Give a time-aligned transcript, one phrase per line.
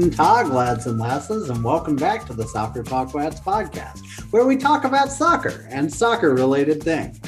[0.00, 4.00] Guten lads and lasses, and welcome back to the Soccer Talk Lads podcast,
[4.32, 7.20] where we talk about soccer and soccer related things.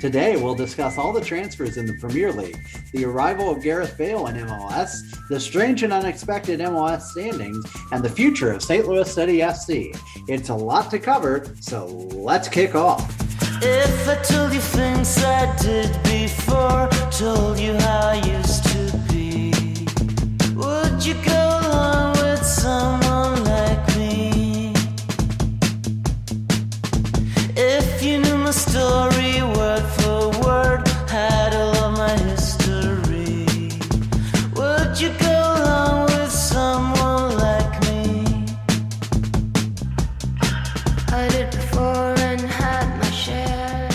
[0.00, 2.58] Today, we'll discuss all the transfers in the Premier League,
[2.94, 7.62] the arrival of Gareth Bale in MLS, the strange and unexpected MLS standings,
[7.92, 8.88] and the future of St.
[8.88, 9.94] Louis City FC.
[10.26, 13.06] It's a lot to cover, so let's kick off.
[13.62, 18.83] If I told you things I did before, told you how I used to
[28.46, 33.46] If you knew my story word for word, how to love my history,
[34.54, 38.46] would you go along with someone like me?
[41.08, 43.88] I did before and had my share.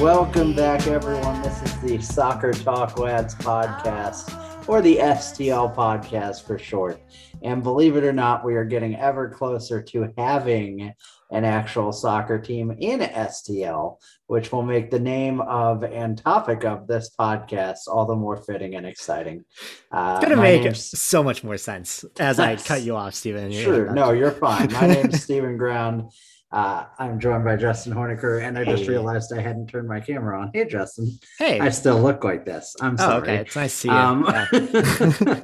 [0.00, 1.42] Welcome back, everyone.
[1.42, 4.32] This is the Soccer Talk Lads podcast,
[4.68, 7.02] or the STL podcast for short.
[7.42, 10.94] And believe it or not, we are getting ever closer to having
[11.32, 16.86] an actual soccer team in STL, which will make the name of and topic of
[16.86, 19.44] this podcast all the more fitting and exciting.
[19.92, 23.52] Uh, It's gonna make name's- so much more sense as I cut you off, Stephen.
[23.52, 23.90] Sure.
[24.00, 24.72] No, you're fine.
[24.72, 26.10] My name is Stephen Ground.
[26.52, 30.40] Uh, I'm joined by Justin Horniker, and I just realized I hadn't turned my camera
[30.40, 30.50] on.
[30.52, 31.16] Hey, Justin.
[31.38, 31.60] Hey.
[31.60, 32.74] I still look like this.
[32.80, 33.22] I'm oh, sorry.
[33.22, 33.36] okay.
[33.36, 33.94] It's nice to see you.
[33.94, 34.24] Um,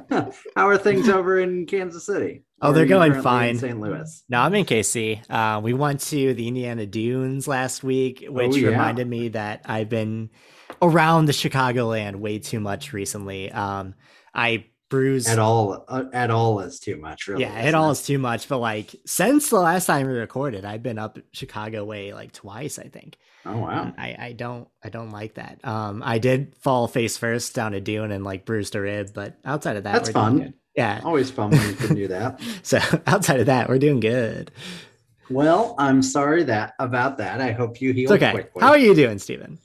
[0.09, 0.31] Yeah.
[0.57, 2.43] how are things over in Kansas City?
[2.61, 3.57] Oh, Or they're going fine.
[3.57, 3.79] St.
[3.79, 4.23] Louis.
[4.27, 5.21] No, I'm in KC.
[5.29, 8.69] Uh, we went to the Indiana Dunes last week, which Oh, yeah.
[8.69, 10.29] reminded me that I've been
[10.81, 13.49] around the Chicagoland way too much recently.
[13.51, 13.93] Um,
[14.33, 15.27] I bruised.
[15.27, 17.27] At all, uh, at all is too much.
[17.27, 17.41] Really.
[17.43, 18.47] yeah, it isn't all is too much.
[18.47, 22.79] But like since the last time we recorded, I've been up Chicago way like twice,
[22.79, 23.17] I think.
[23.45, 23.93] Oh wow.
[23.97, 25.59] I, I don't I don't like that.
[25.63, 29.37] Um, I did fall face first down a dune and like bruised a rib, but
[29.45, 30.39] outside of that, That's we're fun.
[30.39, 30.53] good.
[30.75, 31.01] Yeah.
[31.03, 32.39] Always fun when you can do that.
[32.63, 34.51] So outside of that, we're doing good.
[35.29, 37.41] Well, I'm sorry that about that.
[37.41, 38.31] I hope you heal It's okay.
[38.31, 38.61] quickly.
[38.61, 39.57] How are you doing, Steven?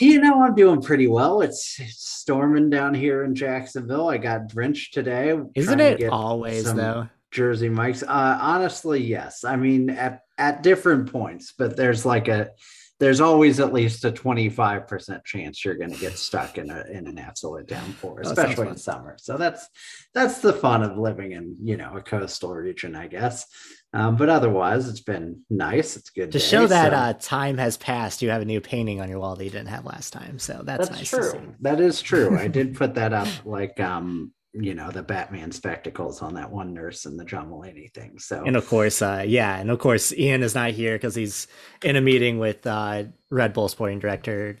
[0.00, 1.42] You know, I'm doing pretty well.
[1.42, 4.08] It's, it's storming down here in Jacksonville.
[4.08, 5.38] I got drenched today.
[5.54, 7.08] Isn't trying to it always though?
[7.30, 8.02] Jersey Mike's.
[8.02, 9.44] Uh, honestly, yes.
[9.44, 12.50] I mean, at at different points, but there's like a
[12.98, 17.06] there's always at least a 25% chance you're going to get stuck in a in
[17.06, 19.16] an absolute downpour, especially in summer.
[19.18, 19.68] So that's
[20.14, 23.46] that's the fun of living in you know a coastal region, I guess.
[23.92, 25.96] Um, but otherwise, it's been nice.
[25.96, 28.60] It's good To day, show that so- uh, time has passed, you have a new
[28.60, 30.38] painting on your wall that you didn't have last time.
[30.38, 31.30] So that's, that's nice to see.
[31.38, 31.54] true.
[31.60, 32.38] That is true.
[32.38, 36.74] I did put that up, like um, you know, the Batman spectacles on that one
[36.74, 38.18] nurse and the John Mulaney thing.
[38.18, 41.46] So And of course, uh, yeah, and of course, Ian is not here because he's
[41.82, 44.58] in a meeting with uh, Red Bull sporting director,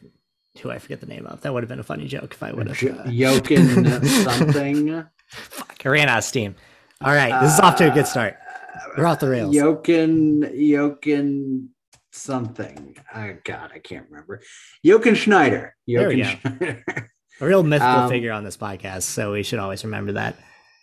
[0.62, 1.42] who I forget the name of.
[1.42, 2.76] That would have been a funny joke if I would have.
[2.82, 5.04] Uh, Jokin something.
[5.28, 6.54] fuck, I ran out of steam.
[7.02, 8.36] All right, this is off to a good start.
[8.96, 9.54] We're off the rails.
[9.54, 11.68] Jokin, Jokin
[12.12, 12.96] something.
[13.14, 14.40] Oh, God, I can't remember.
[14.84, 15.74] Jokin Schneider.
[15.88, 16.84] Jokin Schneider.
[17.40, 20.36] A real mythical Um, figure on this podcast, so we should always remember that.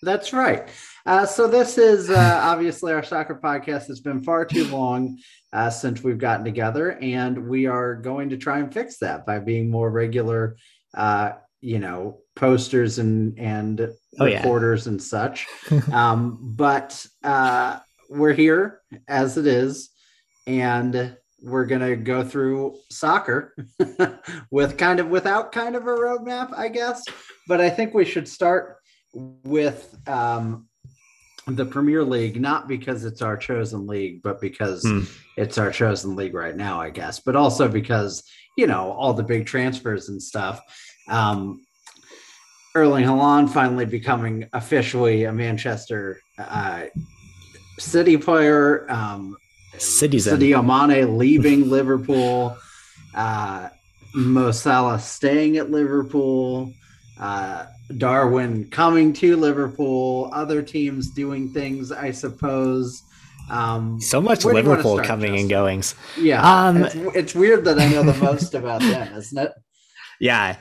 [0.04, 0.68] That's right.
[1.06, 3.90] Uh, so this is uh, obviously our soccer podcast.
[3.90, 5.18] It's been far too long
[5.52, 9.40] uh, since we've gotten together, and we are going to try and fix that by
[9.40, 10.58] being more regular.
[10.94, 14.46] Uh, you know, posters and and Oh, yeah.
[14.46, 15.48] and such.
[15.92, 17.80] um, but uh,
[18.14, 19.90] we're here as it is,
[20.48, 23.54] and we're gonna go through soccer
[24.52, 27.04] with kind of without kind of a roadmap, I guess.
[27.48, 28.78] But I think we should start
[29.14, 30.68] with um,
[31.48, 35.02] the Premier League, not because it's our chosen league, but because Hmm.
[35.38, 37.20] it's our chosen league right now, I guess.
[37.20, 38.24] But also because
[38.58, 40.62] you know all the big transfers and stuff.
[41.10, 41.66] Um,
[42.76, 46.86] Erling Haaland finally becoming officially a Manchester uh,
[47.84, 48.90] City player.
[48.90, 49.38] Um,
[49.78, 50.40] Citizen.
[50.40, 52.58] Sadio Mane leaving Liverpool.
[53.14, 53.70] Uh,
[54.16, 56.72] Mo Salah staying at Liverpool.
[57.20, 57.66] Uh,
[57.98, 60.30] Darwin coming to Liverpool.
[60.34, 63.02] Other teams doing things, I suppose.
[63.50, 65.40] Um, So much where do you wanna Liverpool coming Justin?
[65.42, 65.96] and goings.
[66.18, 69.52] Yeah, Um, it's, it's weird that I know the most about them, isn't it?
[70.20, 70.56] Yeah.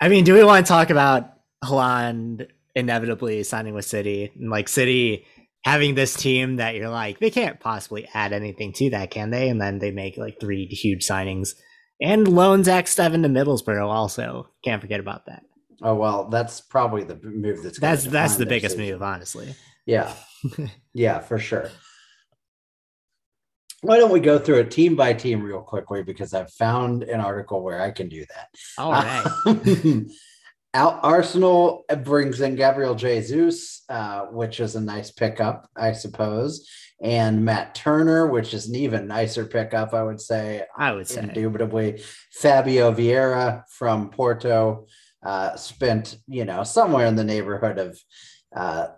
[0.00, 1.30] I mean, do we want to talk about
[1.62, 5.26] Haaland inevitably signing with City and like City
[5.64, 9.48] having this team that you're like, they can't possibly add anything to that, can they?
[9.48, 11.54] And then they make like three huge signings
[12.00, 14.48] and loan Zack Steffen to Middlesbrough also.
[14.64, 15.42] Can't forget about that.
[15.82, 18.92] Oh well, that's probably the move that's That's that's the biggest season.
[18.92, 19.54] move, honestly.
[19.86, 20.12] Yeah.
[20.94, 21.70] yeah, for sure.
[23.82, 27.20] Why don't we go through it team by team real quickly because I've found an
[27.20, 28.48] article where I can do that.
[28.78, 29.24] All right.
[30.74, 36.68] Out Arsenal brings in Gabriel Jesus, uh, which is a nice pickup, I suppose,
[37.00, 40.64] and Matt Turner, which is an even nicer pickup, I would say.
[40.76, 41.22] I would say.
[41.22, 44.86] Indubitably, Fabio Vieira from Porto
[45.24, 47.96] uh, spent, you know, somewhere in the neighborhood of
[48.56, 48.88] uh,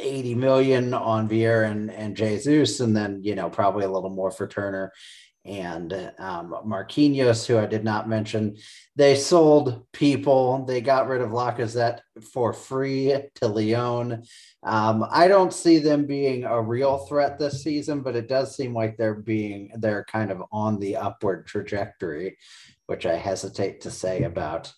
[0.00, 4.30] 80 million on Vieira and, and Jesus, and then, you know, probably a little more
[4.30, 4.92] for Turner
[5.46, 8.56] and um, Marquinhos, who I did not mention.
[8.96, 10.64] They sold people.
[10.64, 12.00] They got rid of Lacazette
[12.32, 14.24] for free to Lyon.
[14.62, 18.74] Um, I don't see them being a real threat this season, but it does seem
[18.74, 22.36] like they're being they're kind of on the upward trajectory,
[22.86, 24.72] which I hesitate to say about.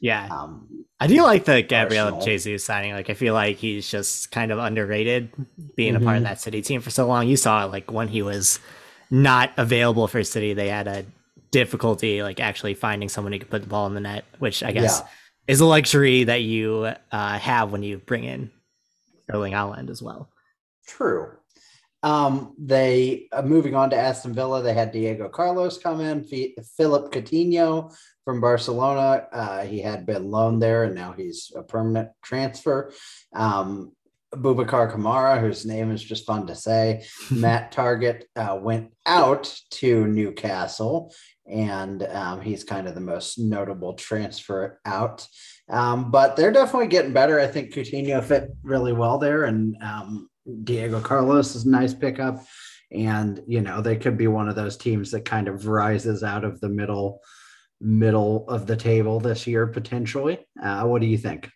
[0.00, 2.92] Yeah, Um, I do like the Gabriel Jesus signing.
[2.92, 5.30] Like, I feel like he's just kind of underrated
[5.76, 6.26] being a part of Mhm.
[6.26, 7.26] that City team for so long.
[7.26, 8.60] You saw like when he was
[9.10, 11.04] not available for City, they had a
[11.50, 14.72] difficulty like actually finding someone who could put the ball in the net, which I
[14.72, 15.08] guess Yeah.
[15.46, 18.50] is a luxury that you uh, have when you bring in
[19.32, 20.28] Erling Haaland as well.
[20.86, 21.32] True.
[22.02, 24.62] Um, they uh, moving on to Aston Villa.
[24.62, 26.22] They had Diego Carlos come in.
[26.22, 27.92] Fi- Philip Coutinho
[28.24, 29.26] from Barcelona.
[29.32, 32.92] Uh, he had been loaned there, and now he's a permanent transfer.
[33.34, 33.92] Um,
[34.34, 37.04] Boubacar Kamara, whose name is just fun to say.
[37.30, 41.12] Matt Targett uh, went out to Newcastle,
[41.46, 45.26] and um, he's kind of the most notable transfer out.
[45.70, 47.40] Um, but they're definitely getting better.
[47.40, 50.28] I think Coutinho fit really well there, and um,
[50.64, 52.44] Diego Carlos is a nice pickup.
[52.90, 56.42] And you know they could be one of those teams that kind of rises out
[56.42, 57.20] of the middle
[57.80, 60.38] middle of the table this year potentially.
[60.62, 61.50] Uh, what do you think?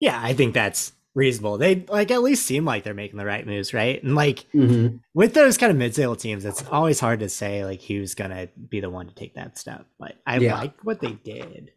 [0.00, 1.58] Yeah, I think that's reasonable.
[1.58, 4.02] They like at least seem like they're making the right moves, right?
[4.02, 4.96] And like Mm-hmm.
[5.14, 8.80] with those kind of mid-table teams, it's always hard to say like who's gonna be
[8.80, 9.86] the one to take that step.
[9.98, 10.54] But I Yeah.
[10.58, 11.72] like what they did.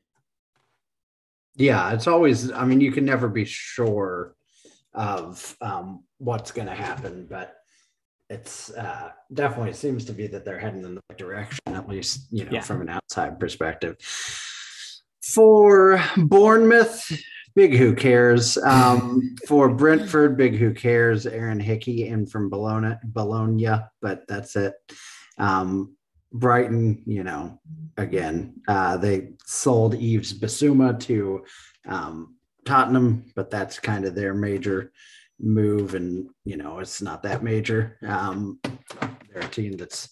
[1.58, 2.52] Yeah, it's always.
[2.52, 4.36] I mean, you can never be sure
[4.94, 7.56] of um, what's going to happen, but
[8.30, 12.28] it's uh, definitely seems to be that they're heading in the right direction, at least
[12.32, 12.62] you know Yeah.
[12.62, 13.96] from an outside perspective.
[15.24, 17.10] For Bournemouth,
[17.56, 18.58] big who cares.
[18.76, 21.26] Um, for Brentford, big who cares.
[21.26, 24.74] Aaron Hickey in from Bologna, Bologna, but that's it.
[25.38, 25.96] Um,
[26.32, 27.60] Brighton, you know,
[27.98, 31.46] again, uh, they sold Yves Bissouma to
[31.88, 32.36] um,
[32.66, 34.92] Tottenham, but that's kind of their major
[35.40, 37.98] move, and you know, it's not that major.
[38.06, 38.60] Um,
[39.32, 40.10] they're a team that's,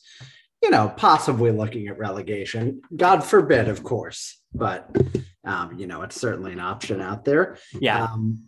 [0.62, 2.82] you know, possibly looking at relegation.
[2.96, 4.90] God forbid, of course, but
[5.44, 7.58] um, you know, it's certainly an option out there.
[7.80, 8.06] Yeah.
[8.06, 8.44] Um,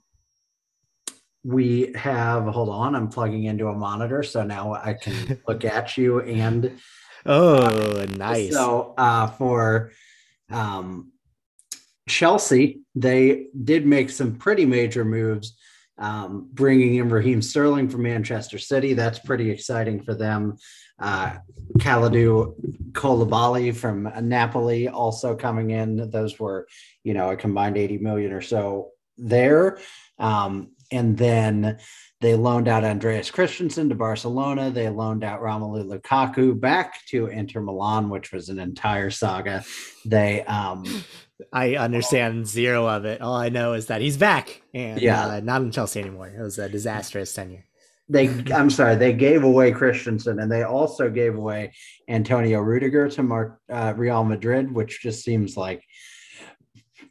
[1.43, 5.95] we have, hold on, I'm plugging into a monitor, so now I can look at
[5.95, 6.79] you and
[7.25, 8.51] oh, nice.
[8.51, 9.91] so uh, for
[10.49, 11.11] um,
[12.09, 15.55] Chelsea, they did make some pretty major moves,
[15.99, 18.93] um, bringing in Raheem Sterling from Manchester City.
[18.93, 20.57] That's pretty exciting for them.
[20.97, 21.37] Uh,
[21.77, 22.55] Kalidou
[22.95, 26.09] Koulibaly from Napoli also coming in.
[26.09, 26.67] Those were,
[27.03, 29.77] you know, a combined 80 million or so there.
[30.17, 31.79] Um, and then
[32.21, 34.69] they loaned out Andreas Christensen to Barcelona.
[34.71, 39.63] They loaned out Romelu Lukaku back to Inter Milan, which was an entire saga.
[40.05, 40.85] They um
[41.51, 43.19] I understand zero of it.
[43.21, 45.25] All I know is that he's back and Yeah.
[45.27, 46.27] uh, not in Chelsea anymore.
[46.29, 47.65] It was a disastrous tenure.
[48.07, 51.73] They I'm sorry, they gave away Christensen and they also gave away
[52.07, 55.83] Antonio Rudiger to Mar- uh, Real Madrid, which just seems like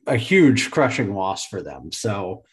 [0.07, 1.91] a huge crushing loss for them.
[1.91, 2.45] So,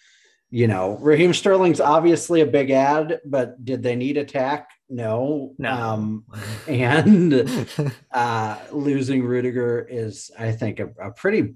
[0.49, 4.69] you know, Raheem Sterling's obviously a big ad, but did they need attack?
[4.89, 5.53] No.
[5.57, 5.71] No.
[5.71, 6.25] Um,
[6.67, 7.69] and
[8.13, 11.55] uh, losing Rudiger is, I think, a, a pretty,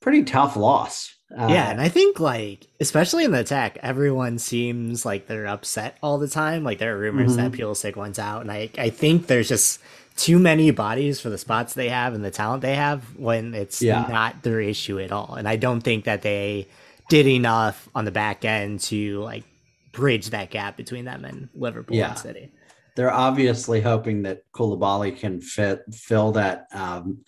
[0.00, 1.14] pretty tough loss.
[1.36, 5.96] Uh, yeah, and I think like especially in the tech, everyone seems like they're upset
[6.02, 6.64] all the time.
[6.64, 9.80] Like there are rumors that Pulisic went out, and I I think there's just
[10.16, 13.80] too many bodies for the spots they have and the talent they have when it's
[13.80, 14.06] Yeah.
[14.10, 15.34] not their issue at all.
[15.34, 16.66] And I don't think that they
[17.08, 19.44] did enough on the back end to like
[19.92, 22.10] bridge that gap between them and Liverpool Yeah.
[22.10, 22.50] and City.
[22.96, 27.18] they're obviously hoping that Koulibaly can fit fill that um,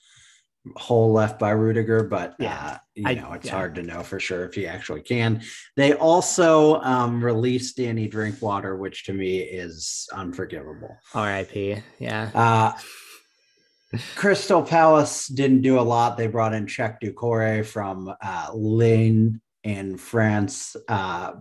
[0.76, 2.74] hole left by Rudiger, but Yeah.
[2.74, 3.52] uh, you I- know it's yeah.
[3.52, 5.42] hard to know for sure if he actually can.
[5.76, 10.96] They also um, released Danny Drinkwater, which to me is unforgivable.
[11.14, 11.78] R.I.P.
[11.98, 12.30] Yeah.
[12.34, 12.78] Uh,
[14.16, 16.16] Crystal Palace didn't do a lot.
[16.16, 19.32] They brought in Czech Ducore from uh, Lille
[19.64, 20.74] in France.
[20.88, 21.32] Uh,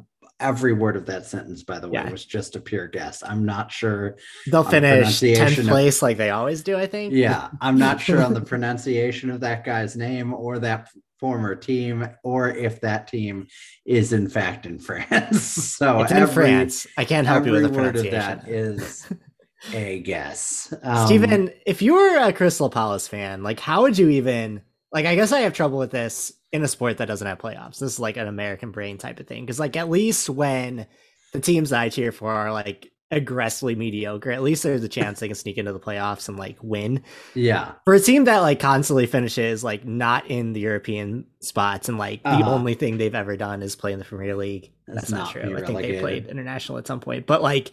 [0.41, 2.09] every word of that sentence, by the way, Yeah.
[2.11, 3.23] was just a pure guess.
[3.23, 4.17] I'm not sure
[4.47, 7.13] They'll finish pronunciation 10th of- place like they always do, I think.
[7.13, 12.07] yeah, I'm not sure on the pronunciation of that guy's name or that former team
[12.23, 13.45] or if that team
[13.85, 15.41] is in fact in France.
[15.41, 16.87] so it's in France.
[16.97, 18.11] I can't help you with the word of pronunciation.
[18.19, 19.07] that is
[19.73, 20.73] a guess.
[20.81, 25.05] Um, Steven, if you were a Crystal Palace fan, like how would you even like
[25.05, 27.79] I guess I have trouble with this in a sport that doesn't have playoffs.
[27.79, 29.45] This is like an American brain type of thing.
[29.47, 30.85] Cause like at least when
[31.33, 35.19] the teams that I cheer for are like aggressively mediocre, at least there's a chance
[35.19, 37.03] they can sneak into the playoffs and like win.
[37.35, 37.73] yeah.
[37.85, 42.23] For a team that like constantly finishes like not in the European spots and like
[42.23, 42.51] the Uh-huh.
[42.53, 44.71] only thing they've ever done is play in the Premier League.
[44.87, 45.57] That's That's, not, not true.
[45.57, 47.25] I think they played international at some point.
[47.27, 47.71] But like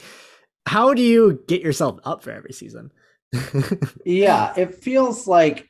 [0.67, 2.93] how do you get yourself up for every season?
[4.05, 4.55] Yeah.
[4.57, 5.69] It feels like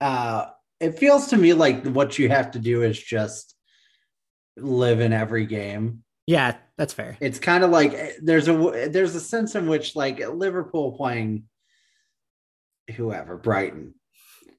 [0.00, 0.46] uh
[0.80, 3.54] it feels to me like what you have to do is just
[4.56, 6.02] live in every game.
[6.26, 7.16] yeah, that's fair.
[7.20, 11.44] It's kind of like there's a there's a sense in which like Liverpool playing
[12.96, 13.94] whoever Brighton,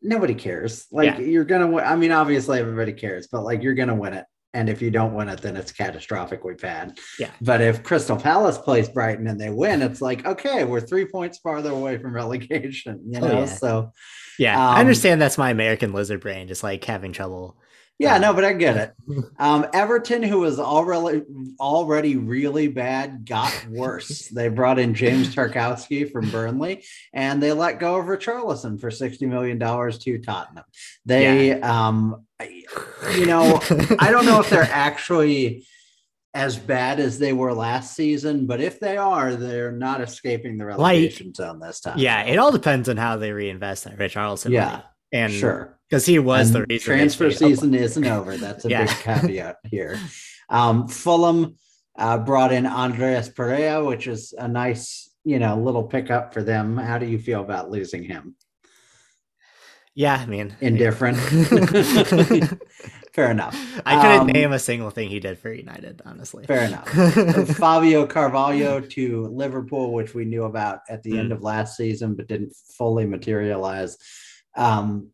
[0.01, 0.87] nobody cares.
[0.91, 1.25] Like Yeah.
[1.25, 1.75] you're gonna.
[1.77, 4.25] I mean, obviously everybody cares, but like you're gonna win it.
[4.53, 6.43] And if you don't win it, then it's catastrophic.
[6.43, 6.97] We've had.
[7.19, 7.29] Yeah.
[7.41, 11.37] But if Crystal Palace plays Brighton and they win, it's like okay, we're three points
[11.39, 13.01] farther away from relegation.
[13.09, 13.45] You Oh, know, yeah.
[13.45, 13.91] so
[14.39, 17.57] Yeah, Um, I understand that's my American lizard brain, just like having trouble.
[17.99, 18.93] yeah, Um, no, but I get it.
[19.39, 21.23] Um, Everton, who was already
[21.59, 24.27] already really bad, got worse.
[24.33, 29.25] they brought in James Tarkowski from Burnley, and they let go of Richarlison for sixty
[29.27, 30.63] million dollars to Tottenham.
[31.05, 33.59] They, um, I- you know,
[33.99, 35.65] I don't know if they're actually
[36.33, 40.65] as bad as they were last season, but if they are, they're not escaping the
[40.65, 41.97] relegation zone this time.
[41.97, 44.51] yeah, it all depends on how they reinvest that Richarlison.
[44.51, 44.83] Yeah, money.
[45.13, 45.79] and sure.
[45.89, 47.49] because he was And the reason transfer stayed up.
[47.51, 48.37] season isn't over.
[48.37, 48.85] That's a Yeah.
[48.85, 49.99] big caveat here.
[50.49, 51.55] Um, Fulham
[51.97, 56.77] uh, brought in Andreas Pereira, which is a nice, you know, little pickup for them.
[56.77, 58.35] How do you feel about losing him?
[59.97, 61.17] Yeah, I mean, Indifferent.
[63.13, 63.57] Fair enough.
[63.83, 66.45] I couldn't Um, name a single thing he did for United, honestly.
[66.45, 66.87] Fair enough.
[67.57, 71.33] Fabio Carvalho to Liverpool, which we knew about at the end Mm.
[71.37, 73.97] of last season, but didn't fully materialize.
[74.55, 75.09] Um,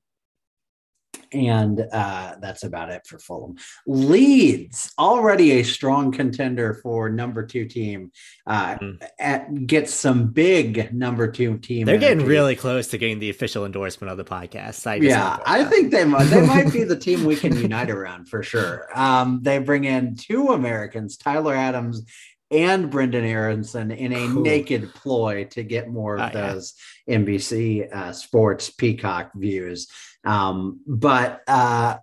[1.33, 3.55] and uh, that's about it for Fulham.
[3.87, 8.11] Leeds, already a strong contender for number two team,
[8.47, 9.01] uh, Mm.
[9.19, 11.85] at, gets some big number two team.
[11.85, 12.29] They're getting energy.
[12.29, 14.85] really close to getting the official endorsement of the podcast.
[14.87, 17.35] I Yeah, want to point I think they might they might be the team we
[17.35, 18.87] can unite around for sure.
[18.95, 22.03] Um, they bring in two Americans, Tyler Adams
[22.53, 24.41] and Brenden Aaronson, in a Cool.
[24.43, 26.53] naked ploy to get more of Oh, yeah.
[26.53, 26.73] those
[27.09, 29.87] NBC uh, Sports Peacock views.
[30.23, 31.97] Um, but uh,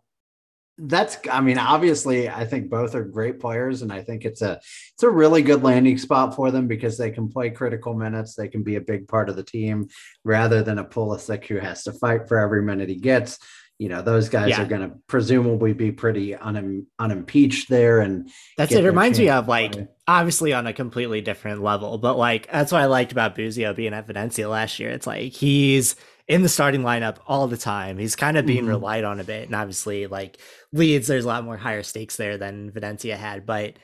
[0.83, 4.53] that's I mean, obviously, I think both are great players, and I think it's a
[4.95, 8.35] it's a really good landing spot for them because they can play critical minutes.
[8.35, 9.89] They can be a big part of the team
[10.25, 13.39] rather than a Pulisic who has to fight for every minute he gets.
[13.81, 14.61] You know, those guys Yeah.
[14.63, 18.85] are going to presumably be pretty unim- unimpeached there, and That's it.
[18.85, 19.75] Reminds me of like
[20.07, 23.95] obviously on a completely different level, but like that's what I liked about Buzio being
[23.95, 24.91] at Valencia last year.
[24.91, 25.97] It's like he's
[26.29, 27.97] in the starting lineup all the time.
[27.97, 28.69] He's kind of being Mhm.
[28.69, 30.37] relied on a bit, and obviously like
[30.75, 33.77] Leeds, there's a lot more higher stakes there than Valencia had, but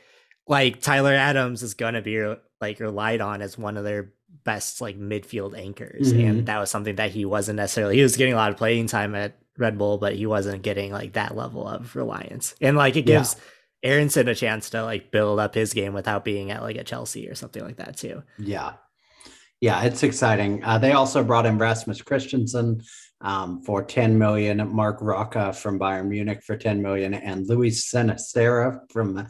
[0.47, 4.13] like Tyler Adams is gonna be like relied on as one of their
[4.45, 6.29] best like midfield anchors, Mhm.
[6.29, 7.97] and that was something that he wasn't necessarily.
[7.97, 10.93] He was getting a lot of playing time at Red Bull, but he wasn't getting
[10.93, 13.19] like that level of reliance, and like it Yeah.
[13.19, 13.37] gives.
[13.83, 17.29] Aaronson a chance to like build up his game without being at like a Chelsea
[17.29, 18.23] or something like that too.
[18.39, 18.73] Yeah.
[19.61, 20.65] Yeah, it's exciting.
[20.65, 22.83] Uh, they also brought in Rasmus Christensen
[23.21, 28.81] um, for 10 million, Marc Roca from Bayern Munich for 10 million, and Luis Sinisterra
[28.91, 29.27] from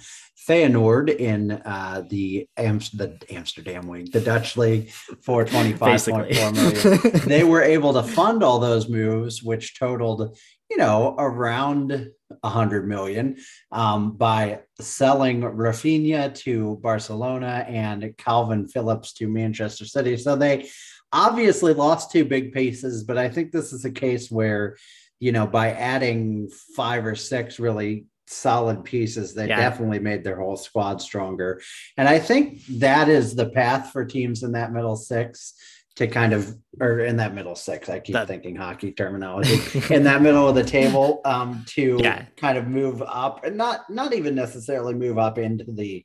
[0.47, 7.27] Feyenoord in uh, the, Amst- the Amsterdam League, the Dutch League for 25.4 million.
[7.27, 10.39] They were able to fund all those moves, which totaled,
[10.71, 12.11] you know, around
[12.43, 13.37] a hundred million
[13.73, 20.17] um, by selling Raphinha to Barcelona and Kalvin Phillips to Manchester City.
[20.17, 20.69] So they
[21.13, 24.77] obviously lost two big pieces, but I think this is a case where,
[25.19, 29.57] you know, by adding five or six really solid pieces, they Yeah.
[29.57, 31.61] definitely made their whole squad stronger.
[31.97, 35.55] And I think that is the path for teams in that middle six
[35.97, 39.59] to kind of, or in that middle six, I keep That- thinking hockey terminology,
[39.95, 42.27] in that middle of the table um, to Yeah.
[42.37, 46.05] kind of move up and not, not even necessarily move up into the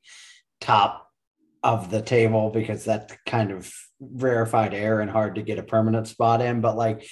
[0.61, 1.09] top
[1.63, 6.07] of the table because that's kind of rarefied air and hard to get a permanent
[6.07, 7.05] spot in, but like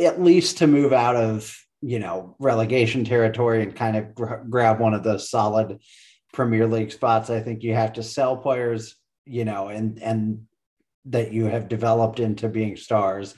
[0.00, 4.80] at least to move out of you know relegation territory and kind of gr- grab
[4.80, 5.80] one of those solid
[6.32, 7.28] Premier League spots.
[7.28, 8.96] I think you have to sell players,
[9.26, 10.46] you know, and and
[11.06, 13.34] that you have developed into being stars,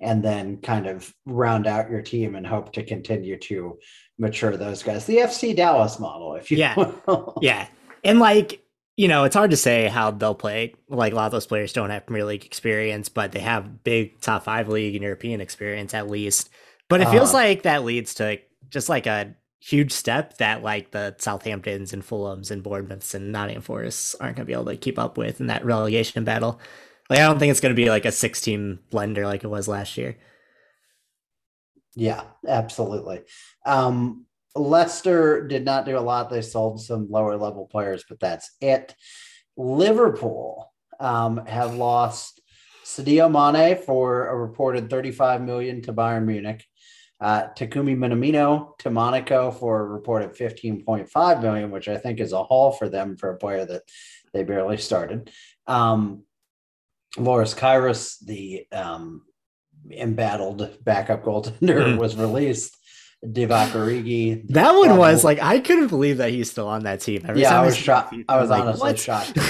[0.00, 3.78] and then kind of round out your team and hope to continue to
[4.18, 5.06] mature those guys.
[5.06, 6.92] The FC Dallas model, if you Yeah.
[7.40, 7.66] Yeah.
[8.04, 8.62] And like,
[8.96, 10.74] you know, it's hard to say how they'll play.
[10.88, 14.20] Like a lot of those players don't have Premier League experience, but they have big
[14.20, 16.50] top five league and European experience at least.
[16.88, 17.38] But it feels Uh.
[17.38, 18.38] like that leads to
[18.68, 23.62] just like a huge step that like the Southamptons and Fulhams and Bournemouths and Nottingham
[23.62, 26.60] Forests aren't gonna be able to keep up with in that relegation battle.
[27.10, 29.66] Like I don't think it's gonna be like a six team blender like it was
[29.68, 30.16] last year.
[31.94, 33.22] Yeah, absolutely.
[33.64, 36.30] Um, Leicester did not do a lot.
[36.30, 38.94] They sold some lower level players, but that's it.
[39.56, 42.40] Liverpool um, have lost
[42.84, 46.64] Sadio Mane for a reported 35 million to Bayern Munich.
[47.20, 52.42] Uh, Takumi Minamino to Monaco for a reported 15.5 million, which I think is a
[52.44, 53.82] haul for them for a player that
[54.34, 55.30] they barely started.
[55.66, 56.24] Um,
[57.16, 59.22] Loris Karius, the um,
[59.90, 61.60] embattled backup goaltender,
[61.94, 61.98] Mhm.
[61.98, 62.76] was released.
[63.24, 64.46] Divock Origi.
[64.48, 67.24] That one Well, was like I couldn't believe that he's still on that team.
[67.26, 68.12] Every Yeah, time I was shocked.
[68.12, 69.40] FIFA, I was I'm honestly "What?" shocked to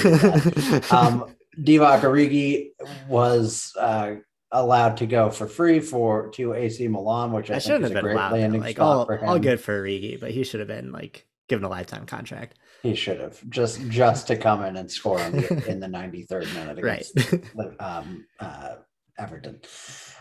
[0.60, 2.68] see um, Divock Origi
[3.08, 4.14] was uh,
[4.60, 7.96] allowed to go for free for to AC Milan, which I think shouldn't is have
[7.98, 8.32] a been great allowed.
[8.32, 9.28] landing Like spot all, for him.
[9.28, 12.58] all good for Rigi, but he should have been like given a lifetime contract.
[12.82, 16.54] He should have just just to come in and score in the, in the 93rd
[16.54, 17.06] minute Right.
[17.16, 18.74] against um, uh,
[19.18, 19.60] Everton.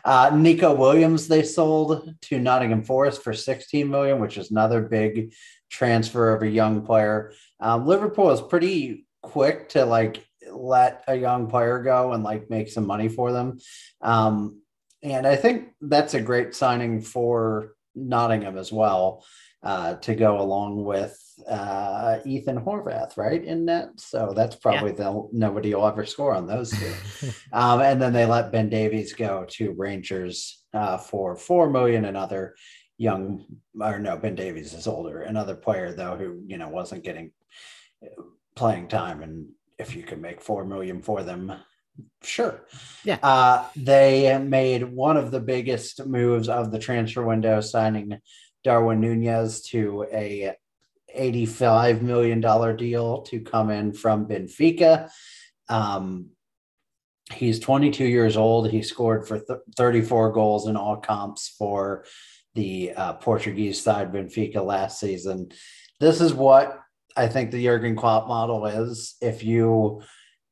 [0.04, 5.34] Uh, Nico Williams they sold to Nottingham Forest for 16 million, which is another big
[5.70, 7.34] transfer of a young player.
[7.60, 10.26] Um, Liverpool is pretty quick to like
[10.56, 13.60] let a young player go and like make some money for them.
[14.02, 14.62] Um,
[15.04, 19.24] and I think that's a great signing for Nottingham as well
[19.64, 21.20] uh, to go along with
[21.50, 23.44] uh, Ethan Horvath, right?
[23.44, 26.94] In that, so that's probably the nobody will ever score on those two.
[27.54, 32.06] um, and then they let Ben Davies go to Rangers uh, for four million.
[32.06, 32.56] Another
[32.98, 33.44] young,
[33.80, 35.22] or no, Ben Davies is older.
[35.22, 37.32] Another player though who you know wasn't getting
[38.04, 38.22] uh,
[38.56, 41.54] playing time, and if you can make four million for them,
[42.24, 42.66] sure.
[43.04, 43.18] Yeah.
[43.22, 48.20] Uh, they made one of the biggest moves of the transfer window, signing
[48.64, 50.56] Darwin Nunez to a
[51.16, 52.42] $85 million
[52.78, 55.10] deal to come in from Benfica.
[55.70, 56.32] Um,
[57.34, 58.70] he's 22 years old.
[58.70, 62.06] He scored for th- 34 goals in all comps for
[62.54, 65.50] the uh, Portuguese side Benfica last season.
[66.00, 66.80] This is what
[67.16, 69.16] I think the Jurgen Klopp model is.
[69.22, 70.02] If you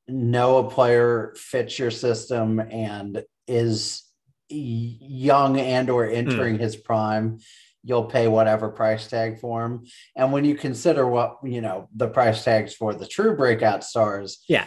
[0.07, 4.03] know a player fits your system and is
[4.49, 7.39] young and or entering his prime,
[7.83, 9.83] you'll pay whatever price tag for him.
[10.15, 14.43] And when you consider what you know the price tags for the true breakout stars,
[14.47, 14.65] Yeah.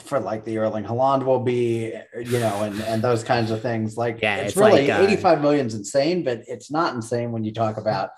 [0.00, 3.96] for like the Erling Haaland will be, you know, and and those kinds of things.
[3.96, 7.32] Like, Yeah, it's, it's really like, uh, 85 million is insane, but it's not insane
[7.32, 8.10] when you talk about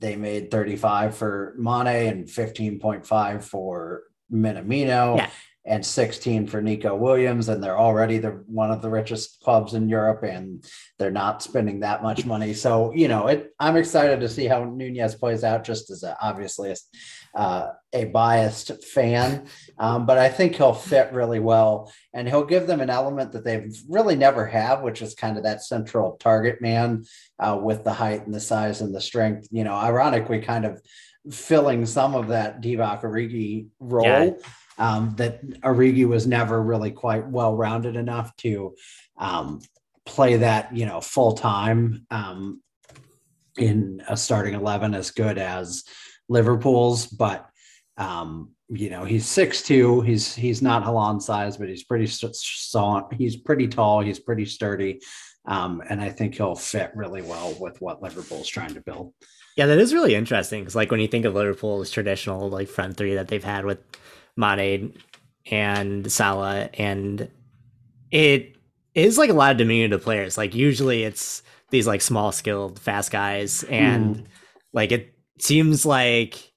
[0.00, 5.18] they made 35 for Mane and 15.5 for Minamino.
[5.18, 5.30] Yeah.
[5.66, 9.88] And 16 for Nico Williams, and they're already the one of the richest clubs in
[9.88, 10.62] Europe, and
[10.98, 12.52] they're not spending that much money.
[12.52, 13.50] So you know, it.
[13.58, 15.64] I'm excited to see how Nunez plays out.
[15.64, 16.76] Just as a, obviously a,
[17.34, 19.46] uh, a biased fan,
[19.78, 23.44] um, but I think he'll fit really well, and he'll give them an element that
[23.44, 27.04] they've really never have, which is kind of that central target man
[27.38, 29.48] uh, with the height and the size and the strength.
[29.50, 30.80] You know, ironically, kind of
[31.30, 34.04] filling some of that Divock Origi role.
[34.04, 34.30] Yeah.
[34.76, 38.74] Um, that Origi was never really quite well rounded enough to
[39.16, 39.60] um,
[40.04, 42.60] play that, you know, full time um,
[43.56, 45.84] in a starting 11 as good as
[46.28, 47.48] Liverpool's, but
[47.96, 52.36] um, you know, he's 6'2, he's he's not Haaland size, but he's pretty st-
[53.12, 55.00] he's pretty tall, he's pretty sturdy.
[55.46, 59.12] Um, and I think he'll fit really well with what Liverpool's trying to build.
[59.56, 62.96] Yeah, that is really interesting because, like, when you think of Liverpool's traditional like front
[62.96, 63.78] three that they've had with
[64.36, 64.94] Mane
[65.50, 67.30] and Salah, and
[68.10, 68.56] it
[68.94, 70.38] is like a lot of diminutive players.
[70.38, 74.26] Like, usually it's these like small, skilled, fast guys, and
[74.72, 76.52] like it seems like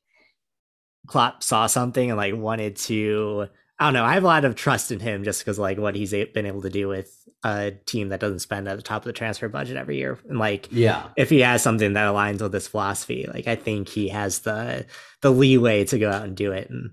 [1.07, 3.47] Klopp saw something and like wanted to.
[3.79, 4.03] I don't know.
[4.03, 6.63] I have a lot of trust in him just because like what he's been able
[6.63, 7.13] to do with
[7.43, 10.39] a team that doesn't spend at the top of the transfer budget every year, and
[10.39, 11.03] like Yeah.
[11.15, 14.85] if he has something that aligns with this philosophy, like I think he has the
[15.21, 16.89] the leeway to go out and do it and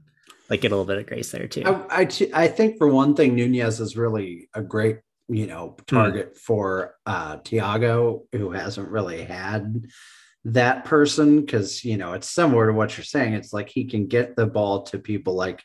[0.51, 1.63] like get a little bit of grace there too.
[1.65, 5.77] I, I, t- I think for one thing, Nunez is really a great, you know,
[5.87, 9.87] target for uh, Thiago, who hasn't really had
[10.45, 13.35] that person because, you know, it's similar to what you're saying.
[13.35, 15.63] It's like he can get the ball to people like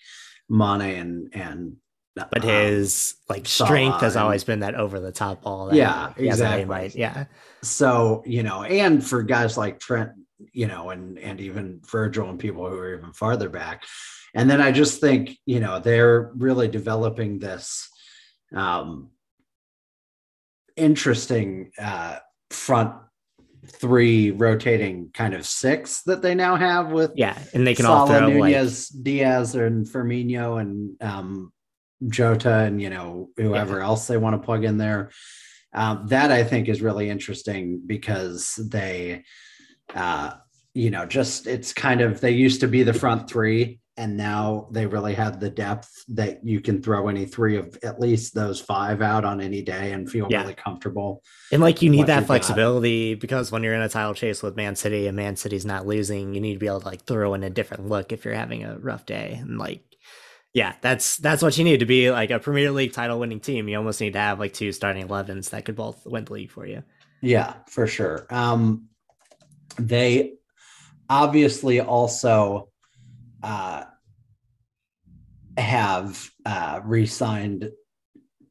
[0.50, 1.76] Mane and, and
[2.15, 5.68] but um, his like strength has always been that over the top ball.
[5.68, 6.65] That Yeah, he has that exactly.
[6.65, 7.26] might- Yeah,
[7.62, 10.12] so you know, and for guys like Trent,
[10.52, 13.86] you know, and and even Virgil and people who are even farther back,
[14.36, 17.88] and then I just think you know they're really developing this
[18.54, 19.12] um,
[20.76, 22.18] interesting uh,
[22.50, 22.96] front
[23.71, 28.08] three rotating kind of six that they now have with yeah, and they can all
[28.08, 31.53] Salah, throw like Nunez, Diaz, and Firmino, and um,
[32.08, 35.12] Jota, and you know whoever else they want to plug in there.
[35.73, 39.23] Um, that I think is really interesting because they,
[39.93, 40.32] uh,
[40.80, 44.70] you know, just it's kind of they used to be the front three, and now
[44.72, 48.62] they really have the depth that you can throw any three of at least those
[48.62, 50.42] five out on any day and feel Yeah.
[50.42, 51.22] really comfortable.
[51.52, 52.28] And like you need that you've got.
[52.28, 55.86] flexibility because when you're in a title chase with Man City and Man City's not
[55.86, 58.34] losing, you need to be able to like throw in a different look if you're
[58.34, 59.38] having a rough day.
[59.42, 59.84] And like,
[60.54, 63.68] yeah, that's that's what you need to be like a Premier League title winning team.
[63.68, 66.52] You almost need to have like two starting elevens that could both win the league
[66.52, 66.84] for you.
[67.22, 68.26] Yeah, for sure.
[68.30, 68.86] Um,
[69.78, 70.38] they
[71.10, 72.69] obviously also
[73.43, 73.84] uh,
[75.58, 77.69] have uh, re-signed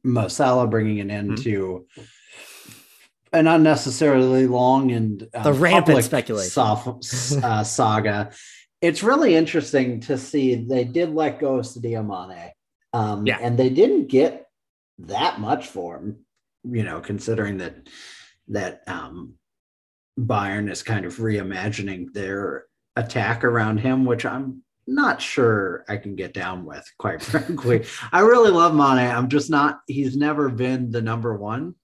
[0.03, 1.43] Mo Salah, bringing an end Mhm.
[1.43, 1.87] to
[3.33, 6.49] an unnecessarily long and um, The rampant public speculation.
[6.49, 8.31] sof- uh, saga.
[8.81, 12.51] It's really interesting to see they did let go of Sadio Mane,
[12.93, 13.37] um, Yeah.
[13.41, 14.47] and they didn't get
[14.99, 16.25] that much for him.
[16.63, 17.87] You know, considering that
[18.49, 19.35] that um,
[20.27, 26.15] Bayern is kind of reimagining their attack around him, which I'm not sure I can
[26.15, 27.85] get down with, quite frankly.
[28.11, 29.09] I really love Mane.
[29.09, 31.75] I'm just not, he's never been the number one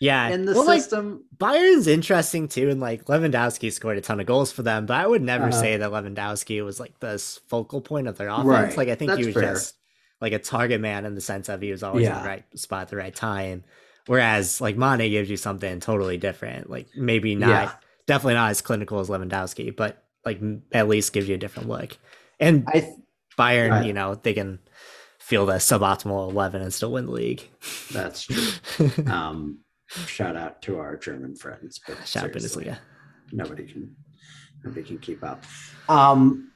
[0.00, 1.24] Yeah, in the well, like, system.
[1.36, 5.06] Bayern's interesting too, and like Lewandowski scored a ton of goals for them, but I
[5.06, 5.60] would never Uh-huh.
[5.60, 8.46] say that Lewandowski was like the focal point of their offense.
[8.46, 8.76] Right.
[8.76, 9.52] Like I think That's he was fair.
[9.54, 9.74] just
[10.20, 12.82] like a target man in the sense of he was always in the right spot
[12.82, 13.62] at the right time.
[14.08, 16.68] Whereas like Mane gives you something totally different.
[16.68, 17.72] Like maybe not, Yeah.
[18.06, 20.40] definitely not as clinical as Lewandowski, but like
[20.72, 21.96] at least gives you a different look.
[22.40, 22.94] And I
[23.38, 23.86] Bayern, right.
[23.86, 24.58] you know, they can
[25.20, 27.42] feel the suboptimal eleven and still win the league.
[27.92, 28.90] that's true.
[29.06, 29.60] um,
[30.06, 31.80] shout out to our German friends.
[31.86, 32.78] But Shout out Bundesliga.
[33.32, 33.94] nobody can
[34.64, 35.44] nobody can keep up.
[35.88, 36.50] Um,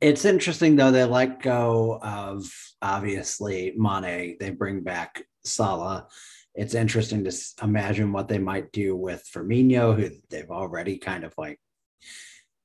[0.00, 0.90] it's interesting though.
[0.90, 2.44] They let go of
[2.82, 4.36] obviously Mane.
[4.40, 6.08] They bring back Salah.
[6.54, 11.34] It's interesting to imagine what they might do with Firmino, who they've already kind of
[11.36, 11.58] like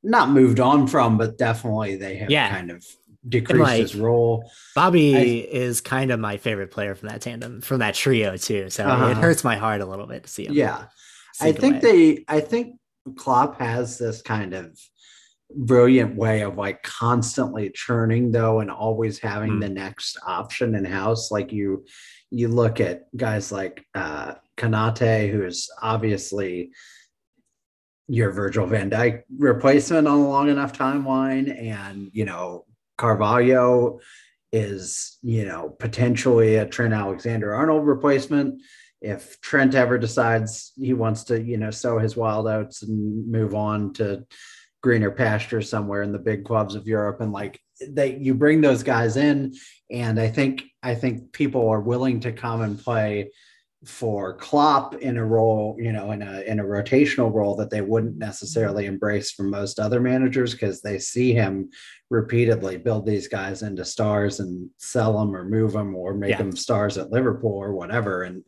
[0.03, 2.49] not moved on from, but definitely they have Yeah.
[2.49, 2.85] kind of
[3.27, 4.49] decreased like, his role.
[4.75, 8.69] Bobby I- is kind of my favorite player from that tandem, from that trio too.
[8.69, 9.07] So Uh-huh.
[9.07, 10.53] it hurts my heart a little bit to see him.
[10.53, 10.85] Yeah,
[11.41, 12.23] I think away.
[12.25, 12.75] they I think
[13.17, 14.79] Klopp has this kind of
[15.55, 19.61] brilliant way of like constantly churning though and always having Mm.
[19.61, 21.85] the next option in house like you
[22.31, 26.71] you look at guys like uh Konaté who's obviously
[28.09, 31.55] your Virgil van Dijk replacement on a long enough timeline.
[31.71, 32.65] And you know
[32.97, 33.99] Carvalho
[34.51, 38.61] is you know potentially a Trent Alexander Arnold replacement.
[39.01, 43.55] If Trent ever decides he wants to, you know, sow his wild oats and move
[43.55, 44.25] on to
[44.83, 48.83] greener pasture somewhere in the big clubs of Europe, and like they, you bring those
[48.83, 49.53] guys in,
[49.89, 53.31] and I think I think people are willing to come and play
[53.85, 57.79] for Klopp in a role, you know, in a in a rotational role that they
[57.81, 61.69] wouldn't necessarily embrace from most other managers because they see him
[62.09, 66.39] repeatedly build these guys into stars and sell them or move them or make Yeah.
[66.39, 68.23] them stars at Liverpool or whatever.
[68.23, 68.43] And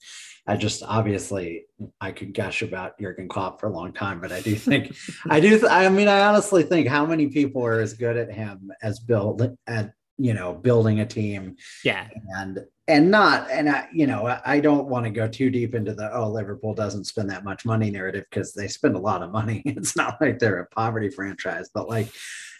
[0.47, 1.63] I just obviously
[2.01, 4.93] I could gush about Jurgen Klopp for a long time, but I do think
[5.29, 5.51] I do.
[5.51, 8.99] Th- I mean, I honestly think how many people are as good at him as
[8.99, 12.07] Bill at you know building a team Yeah.
[12.37, 15.93] and and not and I you know I, don't want to go too deep into
[15.93, 19.31] the oh Liverpool doesn't spend that much money narrative because they spend a lot of
[19.31, 19.61] money.
[19.65, 22.07] It's not like they're a poverty franchise, but like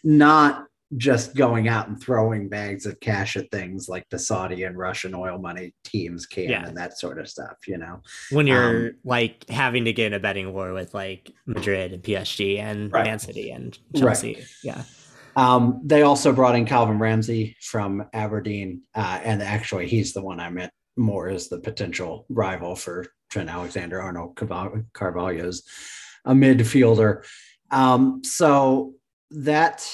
[0.04, 0.66] not
[0.98, 5.16] just going out and throwing bags of cash at things like the Saudi and Russian
[5.16, 6.66] oil money teams can Yeah.
[6.68, 8.02] and that sort of stuff, you know.
[8.32, 12.04] When you're Um, like having to get in a betting war with like Madrid and
[12.04, 13.06] PSG and Right.
[13.06, 14.02] Man City and Right.
[14.02, 14.44] Chelsea.
[14.64, 14.84] Yeah.
[15.36, 20.40] Um, they also brought in Calvin Ramsay from Aberdeen, uh, and actually, he's the one
[20.40, 25.64] I meant more as the potential rival for Trent Alexander Arnold Carval- Carvalho's
[26.26, 27.26] a midfielder.
[27.72, 28.96] Um, so
[29.32, 29.88] that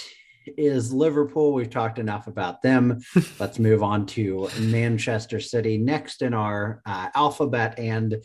[0.57, 1.53] is Liverpool.
[1.53, 2.99] We've talked enough about them.
[3.39, 8.17] Let's move on to Manchester City, next in our uh, alphabet and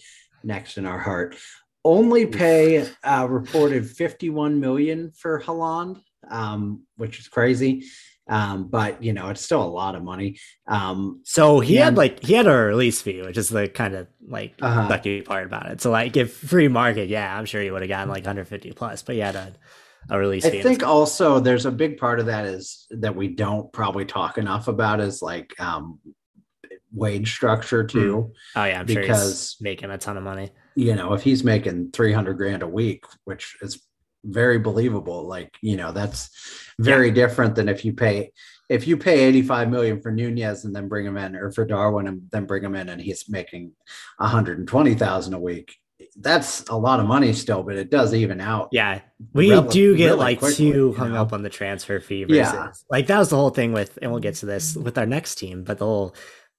[0.43, 1.37] next in our heart.
[1.85, 7.85] Only pay uh, reported 51 million for Haaland um, which is crazy.
[8.29, 10.39] Um, but you know, it's still a lot of money.
[10.69, 11.87] Um, So he Yeah.
[11.87, 14.89] had like he had a release fee, which is the kind of like Uh-huh.
[14.89, 15.81] sucky part about it.
[15.81, 19.03] So like if free market, yeah, I'm sure he would have gotten like 150 plus,
[19.03, 19.53] but he had a,
[20.09, 20.61] a release fee.
[20.61, 24.39] I think also there's a big part of that is that we don't probably talk
[24.39, 25.99] enough about is like um,
[26.95, 28.33] wage structure too.
[28.55, 30.51] oh yeah, I'm sure because- he's making a ton of money.
[30.75, 33.83] You know, if he's making 300 grand a week, which is
[34.25, 36.31] very believable, like, you know, that's
[36.79, 38.33] very different than if you pay
[38.69, 42.07] if you pay 85 million for Nunez and then bring him in or for Darwin
[42.07, 43.73] and then bring him in and he's making
[44.17, 45.77] 120,000 a week.
[46.17, 48.69] That's a lot of money still, but it does even out.
[48.73, 49.01] Yeah,
[49.35, 51.21] we rel- do get really like quickly, too hung know?
[51.23, 52.73] up on the transfer fee versus Yeah.
[52.91, 55.37] like that was the whole thing with, and we'll get to this with our next
[55.37, 56.15] team, but the whole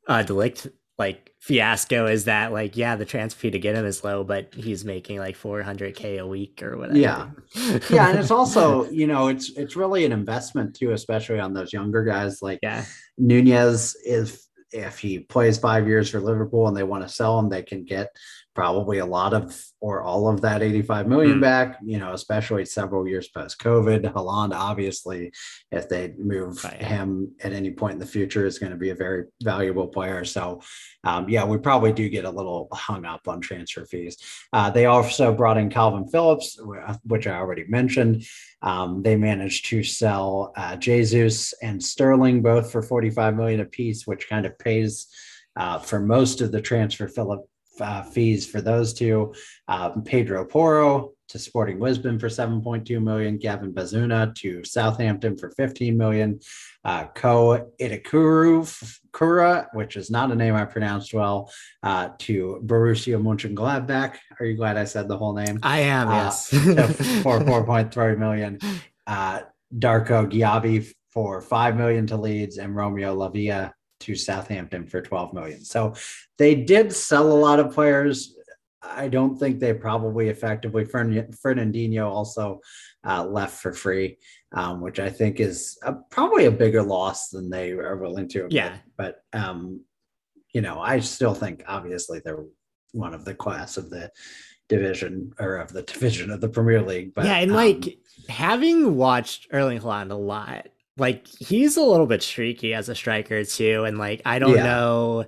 [0.08, 3.86] uh, de Ligt like fiasco is that like yeah, the transfer fee to get him
[3.86, 6.98] is low, but he's making like 400k a week or whatever.
[6.98, 7.30] Yeah.
[7.90, 11.74] yeah, and it's also, you know, it's it's really an investment too, especially on those
[11.74, 12.42] younger guys.
[12.42, 12.86] Like yeah,
[13.18, 14.40] Nunez, if
[14.72, 17.86] if he plays five years for Liverpool and they want to sell him, they can
[17.86, 18.10] get
[18.54, 21.42] probably a lot of or all of that 85 million Mm.
[21.42, 24.14] back, you know, especially several years post COVID.
[24.14, 25.32] Haaland, obviously,
[25.72, 26.82] if they move Right.
[26.82, 30.24] him at any point in the future, is going to be a very valuable player.
[30.24, 30.62] So,
[31.04, 34.18] um, yeah, we probably do get a little hung up on transfer fees.
[34.54, 36.58] Uh, they also brought in Kalvin Phillips,
[37.04, 38.24] which I already mentioned.
[38.62, 44.30] Um, they managed to sell uh, Jesus and Sterling both for 45 million apiece, which
[44.30, 45.08] kind of pays
[45.56, 47.42] uh, for most of the transfer Philip
[47.80, 49.34] uh, fees for those two.
[49.68, 55.98] Um, Pedro Porro to Sporting Lisbon for 7.2 million, Gavin Bazunu to Southampton for 15
[55.98, 56.40] million,
[56.86, 63.20] uh, Ko Itakuru Kura, which is not a name I pronounced well, uh, to Borussia
[63.22, 64.16] Mönchengladbach.
[64.40, 65.60] Are you glad I said the whole name?
[65.64, 66.08] I am.
[66.08, 66.50] Uh, yes,
[67.24, 68.60] for 4.3 million.
[69.08, 69.42] Uh,
[69.76, 73.72] Darko Gyabi for 5 million to Leeds and Romeo Lavia
[74.04, 75.64] to Southampton for 12 million.
[75.64, 75.96] So
[76.38, 78.36] they did sell a lot of players.
[78.82, 80.86] I don't think they probably effectively.
[80.86, 82.60] Fern- Fernandinho also
[83.08, 84.18] uh, left for free,
[84.52, 88.40] um, which I think is a, probably a bigger loss than they are willing to.
[88.46, 88.54] admit.
[88.54, 88.78] Yeah.
[88.98, 89.82] But, um,
[90.54, 92.46] you know, I still think obviously they're
[92.92, 94.12] one of the class of the
[94.70, 97.14] division or of the division of the Premier League.
[97.14, 97.98] But yeah, and um, like
[98.30, 103.44] having watched Erling Haaland a lot, like he's a little bit streaky as a striker
[103.44, 104.64] too, and like I don't Yeah.
[104.64, 105.26] know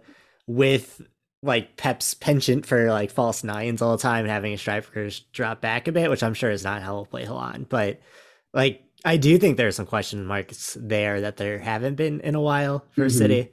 [0.47, 1.01] with
[1.41, 5.61] like Pep's penchant for like false nines all the time, and having a strikers drop
[5.61, 7.99] back a bit, which I'm sure is not how we'll play Haaland, but
[8.53, 12.41] like I do think there's some question marks there that there haven't been in a
[12.41, 13.11] while for Mhm.
[13.11, 13.51] City.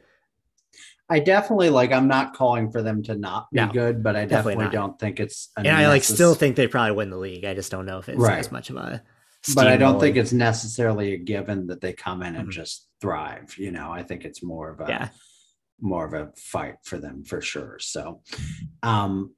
[1.10, 1.92] I definitely like.
[1.92, 4.98] I'm not calling for them to not be No, good, but I definitely definitely, don't
[4.98, 5.50] think it's.
[5.58, 7.44] And I like still think they probably win the league.
[7.44, 8.38] I just don't know if it's Right.
[8.38, 9.02] as much of a
[9.54, 12.52] but I don't think it's necessarily a given that they come in and Mhm.
[12.52, 13.54] just thrive.
[13.58, 15.08] You know, I think it's more of a yeah.
[15.80, 17.78] more of a fight for them for sure.
[17.80, 18.22] So,
[18.82, 19.34] um,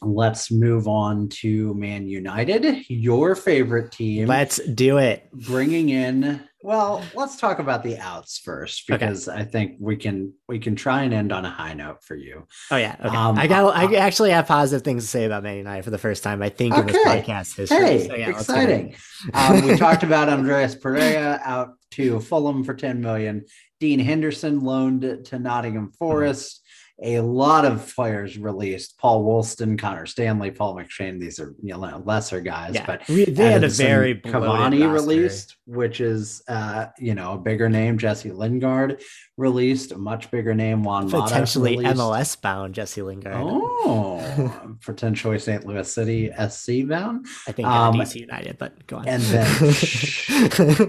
[0.00, 4.26] let's move on to Man United, your favorite team.
[4.28, 5.28] Let's do it.
[5.32, 8.98] bringing in well let's talk about the outs first Okay.
[9.06, 12.16] because i think we can we can try and end on a high note for
[12.16, 13.16] you Oh yeah, okay.
[13.16, 13.74] Um, I got.
[13.76, 16.42] I uh, actually have positive things to say about Man United for the first time.
[16.42, 17.78] I think in this podcast history.
[17.78, 18.70] hey So, yeah, let's go ahead.
[18.70, 18.96] exciting
[19.34, 23.44] um, we talked about andreas pereira out to fulham for 10 million
[23.80, 26.62] dean henderson loaned to nottingham forest
[27.02, 32.02] a lot of players released paul woolston connor stanley paul mcshane these are you know
[32.04, 37.14] lesser guys Yeah, but we, they had a very Cavani released, which is uh, you
[37.14, 37.98] know a bigger name.
[37.98, 39.02] Jesse Lingard
[39.36, 40.82] released, a much bigger name.
[40.82, 41.76] Juan potentially.
[41.76, 43.34] MLS bound Jesse Lingard.
[43.36, 45.66] Oh, potentially St.
[45.66, 49.08] Louis City SC bound, I think um, DC United, but go on.
[49.08, 49.46] and then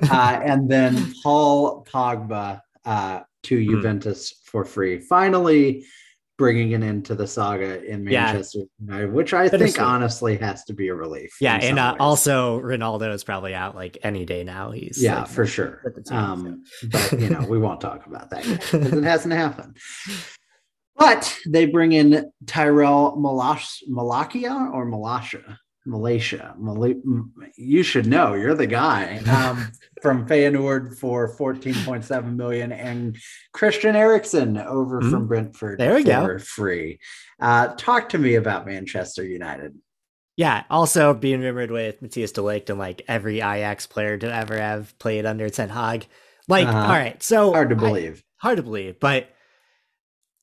[0.12, 3.70] uh, and then Paul Pogba uh, to Hmm.
[3.72, 5.00] Juventus for free.
[5.00, 5.86] Finally,
[6.38, 8.28] bringing it into the saga in Yeah.
[8.32, 11.36] Manchester United, which I think honestly has to be a relief.
[11.42, 14.72] yeah, and uh, also Ronaldo is probably out like any day now.
[14.72, 15.82] He's yeah, like, for sure.
[16.08, 19.78] team, Um, but you know, we won't talk about that because it hasn't happened.
[20.96, 26.54] But they bring in Tyrell Malash, Malakia or Malasha, Malaysia.
[26.58, 26.94] Mala-
[27.58, 28.34] you should know.
[28.34, 33.18] You're the guy um, from Feyenoord for 14.7 million, and
[33.54, 35.12] Christian Eriksen over Mhm.
[35.12, 36.38] from Brentford There we go.
[36.39, 37.00] free.
[37.39, 39.76] Uh, talk to me about Manchester United.
[40.38, 44.58] Yeah, also being rumored with Matthias de Ligt and like every Ajax player to ever
[44.58, 46.08] have played under Ten Hag.
[46.48, 46.78] Like, Uh-huh.
[46.78, 48.24] all right, so Hard to I- believe.
[48.38, 49.28] hard to believe, but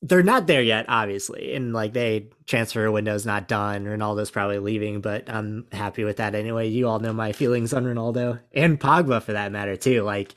[0.08, 1.54] they're not there yet, obviously.
[1.54, 3.84] And like they transfer window's not done.
[3.84, 6.68] Ronaldo's probably leaving, but I'm happy with that anyway.
[6.68, 10.02] You all know my feelings on Ronaldo and Pogba for that matter too.
[10.02, 10.34] Like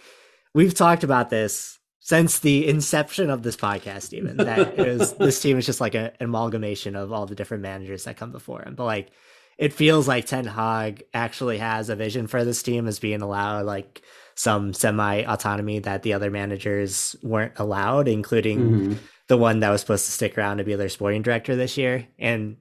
[0.53, 5.57] we've talked about this since the inception of this podcast, even that was this team
[5.57, 8.75] is just like a, an amalgamation of all the different managers that come before him.
[8.75, 9.11] But like
[9.57, 13.65] it feels like Ten Hag actually has a vision for this team as being allowed
[13.65, 14.01] like
[14.35, 18.97] some semi autonomy that the other managers weren't allowed, including Mhm.
[19.29, 22.05] The one that was supposed to stick around to be their sporting director this year.
[22.17, 22.57] And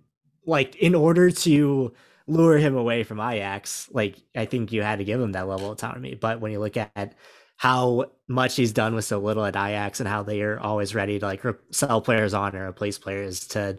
[0.47, 1.93] like in order to
[2.27, 5.67] lure him away from Ajax, like I think you had to give him that level
[5.67, 6.15] of autonomy.
[6.15, 7.15] But when you look at
[7.57, 11.19] how much he's done with so little at Ajax and how they are always ready
[11.19, 13.79] to like sell players on or replace players to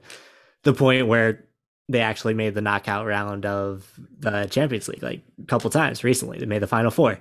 [0.63, 1.45] the point where
[1.87, 6.39] they actually made the knockout round of the Champions League like a couple times recently.
[6.39, 7.19] They made the final four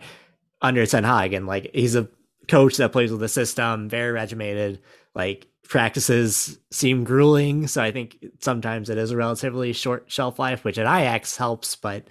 [0.60, 2.08] under Ten Hag, and like he's a
[2.48, 4.80] coach that plays with the system, very regimented.
[5.18, 10.64] Like practices seem grueling, so I think sometimes it is a relatively short shelf life,
[10.64, 12.06] which at Ajax helps, but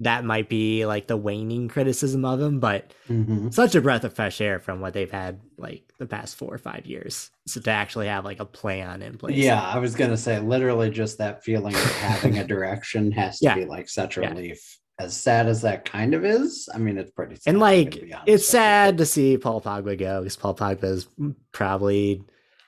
[0.00, 2.58] that might be like the waning criticism of him.
[2.58, 3.54] But Mhm.
[3.54, 6.58] such a breath of fresh air from what they've had like the past four or
[6.58, 7.30] five years.
[7.46, 9.36] So to actually have like a plan in place.
[9.36, 13.44] Yeah, I was gonna say literally just that feeling of having a direction has to
[13.44, 13.54] Yeah.
[13.54, 14.30] be like such a Yeah.
[14.30, 14.78] relief.
[14.98, 17.36] As sad as that kind of is, I mean, it's pretty.
[17.36, 21.06] sad, And like, honest it's sad to see Paul Pogba go because Paul Pogba is
[21.52, 22.22] probably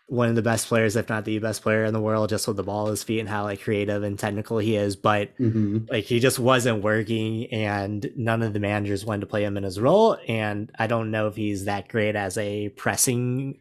[0.06, 2.56] one of the best players, if not the best player in the world, just with
[2.58, 4.96] the ball at his feet and how like creative and technical he is.
[4.96, 5.90] But Mhm.
[5.90, 9.64] like, he just wasn't working, and none of the managers wanted to play him in
[9.64, 10.18] his role.
[10.28, 13.58] And I don't know if he's that great as a pressing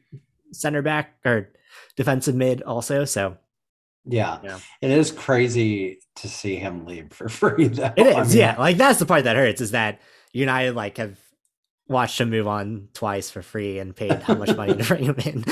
[0.51, 1.49] center back or
[1.95, 3.05] defensive mid, also.
[3.05, 3.37] So
[4.05, 4.39] Yeah.
[4.43, 4.59] Yeah.
[4.81, 7.67] it is crazy to see him leave for free.
[7.69, 8.55] Though It is, I mean, yeah.
[8.59, 10.01] Like that's the part that hurts is that
[10.33, 11.17] United like have
[11.87, 15.15] watched him move on twice for free and paid how much money to bring him
[15.25, 15.43] in.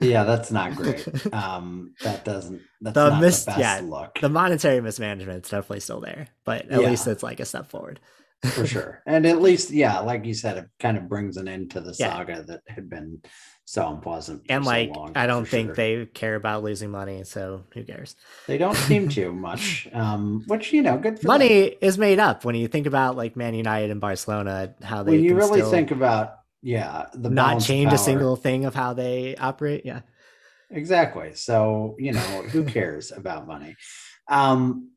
[0.00, 1.06] yeah, that's not great.
[1.32, 2.60] Um, that doesn't.
[2.80, 6.28] That's The not mis- the best yeah, look the monetary mismanagement is definitely still there,
[6.44, 6.90] but at Yeah.
[6.90, 8.00] least it's like a step forward.
[8.44, 9.02] for sure.
[9.06, 11.94] And at least, yeah, like you said, it kind of brings an end to the
[11.98, 12.12] Yeah.
[12.12, 13.20] saga that had been
[13.68, 14.44] so unpleasant.
[14.48, 15.74] And so like, long, I don't think sure.
[15.74, 18.16] they care about losing money, so who cares?
[18.46, 19.86] they don't seem to much.
[19.92, 21.28] Um, which you know, good for them.
[21.28, 25.12] Money is made up when you think about like Man United and Barcelona, how they
[25.12, 29.36] when you really think about yeah the not change a single thing of how they
[29.36, 29.84] operate.
[29.84, 30.00] Yeah.
[30.70, 33.76] exactly so you know who cares about money
[34.28, 34.90] um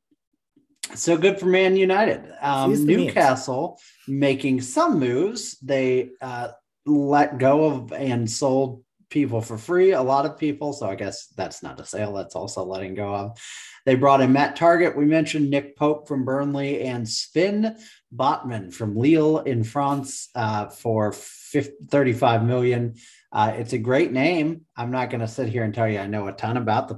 [0.95, 3.07] so good for man united um Seize the means.
[3.07, 6.49] newcastle making some moves they uh
[6.85, 11.27] let go of and sold people for free a lot of people so i guess
[11.35, 13.37] that's not a sale that's also letting go of
[13.85, 17.77] they brought in matt targett we mentioned nick pope from burnley and sven
[18.15, 22.95] botman from lille in france uh, for 50, 35 million
[23.33, 24.61] uh, it's a great name.
[24.75, 26.95] I'm not going to sit here and tell you I know a ton about the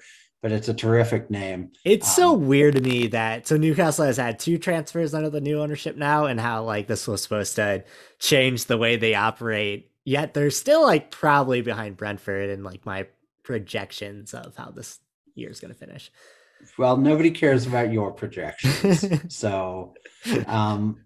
[0.00, 0.08] Yeah.
[0.42, 1.72] But it's a terrific name.
[1.84, 5.40] It's so Um, weird to me that so Newcastle has had two transfers under the
[5.40, 7.84] new ownership now, and how like this was supposed to
[8.18, 9.90] change the way they operate.
[10.04, 13.06] Yet they're still like probably behind Brentford and like my
[13.42, 15.00] projections of how this
[15.34, 16.10] year is going to finish.
[16.78, 19.34] Well, nobody cares about your projections.
[19.34, 19.94] so
[20.46, 21.04] um,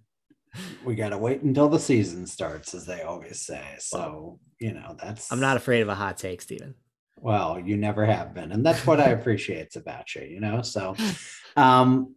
[0.84, 3.62] we got to wait until the season starts, as they always say.
[3.78, 5.30] So, you know, that's.
[5.32, 6.74] I'm not afraid of a hot take, Steven.
[7.16, 8.52] Well, you never have been.
[8.52, 10.62] And that's what I appreciate about you, you know?
[10.62, 10.96] So,
[11.56, 12.14] um,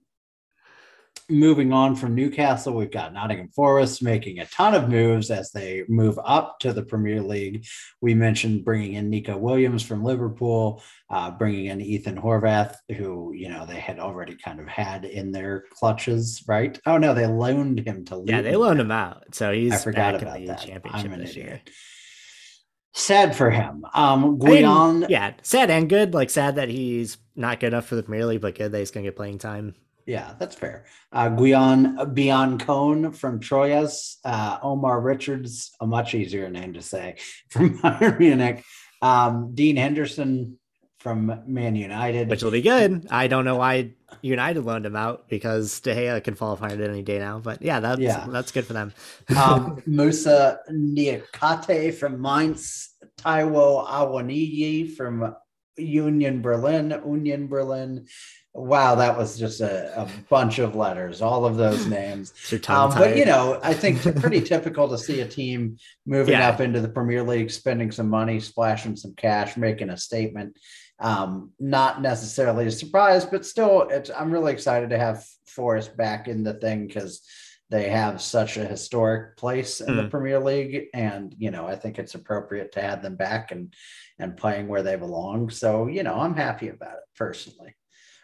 [1.30, 5.84] moving on from Newcastle, we've got Nottingham Forest making a ton of moves as they
[5.88, 7.66] move up to the Premier League.
[8.02, 13.50] We mentioned bringing in Neco Williams from Liverpool, uh, bringing in Ethan Horvath, who, you
[13.50, 16.80] know, they had already kind of had in their clutches, right?
[16.86, 20.14] Oh, no, they loaned him to Yeah, they loaned him out, so he's I forgot
[20.14, 20.62] back about in the that.
[20.62, 21.62] I'm championship an this year.
[22.94, 23.86] Sad for him.
[23.94, 26.14] Um, Giulian, yeah, sad and good.
[26.14, 28.92] Like sad that he's not good enough for the Premier League, but good that he's
[28.92, 29.74] going to get playing time.
[30.06, 30.86] Yeah, that's fair.
[31.12, 37.16] Uh, Giulian Biancone from Troyes, uh, Omar Richards, a much easier name to say
[37.50, 38.64] from Bayern Munich,
[39.02, 40.60] um, Dean Henderson
[41.00, 42.30] from Man United.
[42.30, 43.08] which will be good.
[43.10, 47.02] I don't know why United loaned him out because De Gea can fall apart any
[47.02, 47.40] day now.
[47.40, 48.26] But yeah, that's Yeah.
[48.30, 48.94] that's good for them.
[49.38, 55.36] um, Moussa Niakhaté from Mainz, Taiwo Awoniyi from
[55.78, 58.08] Union Berlin, Union Berlin.
[58.56, 62.32] Wow, that was just a, a bunch of letters, all of those names.
[62.40, 65.78] It's your tongue Um, but you know, I think pretty typical to see a team
[66.06, 66.50] moving Yeah.
[66.50, 70.56] up into the Premier League, spending some money, splashing some cash, making a statement.
[71.04, 76.28] Um, not necessarily a surprise, but still, it's, I'm really excited to have Forest back
[76.28, 77.22] in the thing because
[77.70, 80.10] they have such a historic place in the Mm.
[80.12, 83.74] Premier League, and you know, I think it's appropriate to have them back and
[84.20, 85.50] and playing where they belong.
[85.50, 87.76] So you know, I'm happy about it personally.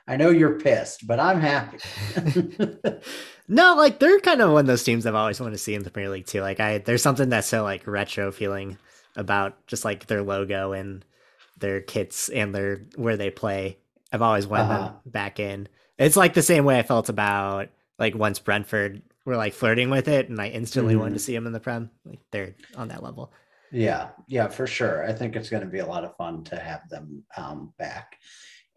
[0.07, 1.77] I know you're pissed, but I'm happy.
[3.47, 5.84] no, like they're kind of one of those teams I've always wanted to see in
[5.84, 6.41] the Premier League too.
[6.41, 8.77] Like I, there's something that's so like retro feeling
[9.15, 11.03] about just like their logo and
[11.60, 13.78] their kits and their where they play.
[14.12, 14.86] I've always wanted Uh-huh.
[14.88, 15.68] them back in.
[15.97, 20.07] It's like the same way I felt about like once Brentford were like flirting with
[20.07, 21.91] it, and I instantly wanted to see them in the Prem.
[22.05, 23.32] Like they're on that level.
[23.72, 25.05] Yeah, yeah, for sure.
[25.05, 28.18] I think it's going to be a lot of fun to have them um, back.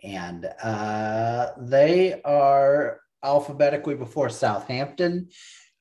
[0.02, 5.28] And uh, they are alphabetically before Southampton,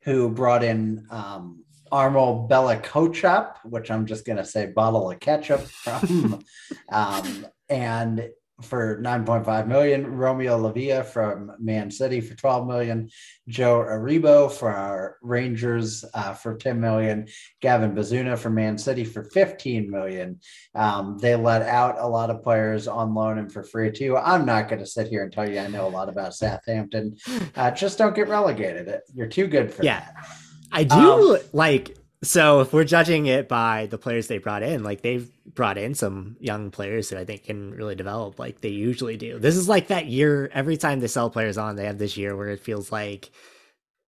[0.04, 5.62] who brought in um, Armel Bella-Kotchap, which I'm just going to say bottle of ketchup
[5.62, 6.44] from,
[6.92, 8.30] um, and
[8.62, 13.10] for 9.5 million, Romeo Lavia from Man City for 12 million,
[13.48, 17.28] Joe Aribo for our Rangers uh, for 10 million,
[17.62, 20.40] Gavin Bazunu for Man City for 15 million.
[20.76, 24.16] Um, they let out a lot of players on loan and for free too.
[24.16, 27.18] I'm not going to sit here and tell you I know a lot about Southampton.
[27.56, 28.94] Uh, just don't get relegated.
[29.16, 30.02] You're too good for Yeah.
[30.02, 30.28] that.
[30.72, 34.84] I do Um, like so if we're judging it by the players they brought in,
[34.84, 38.70] like they've brought in some young players who I think can really develop like they
[38.70, 39.40] usually do.
[39.40, 42.36] This is like that year every time they sell players on, they have this year
[42.36, 43.32] where it feels like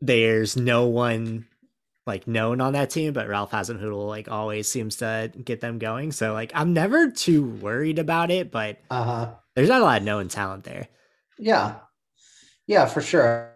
[0.01, 1.47] there's no one
[2.07, 6.11] like known on that team, but Ralph Hasenhüttl like always seems to get them going.
[6.11, 9.41] So like I'm never too worried about it, but Uh huh.
[9.55, 10.87] there's not a lot of known talent there.
[11.37, 11.79] Yeah.
[12.67, 13.55] Yeah, for sure.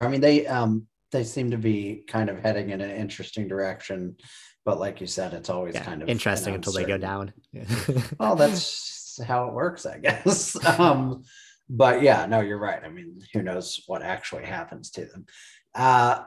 [0.00, 4.16] I mean, they um they seem to be kind of heading in an interesting direction,
[4.64, 7.32] but like you said, it's always Yeah, kind of interesting until they go down.
[8.18, 10.56] Well, that's how it works, I guess.
[10.78, 11.24] Um,
[11.68, 12.82] but yeah, no, you're right.
[12.84, 15.26] I mean, who knows what actually happens to them?
[15.74, 16.22] Uh,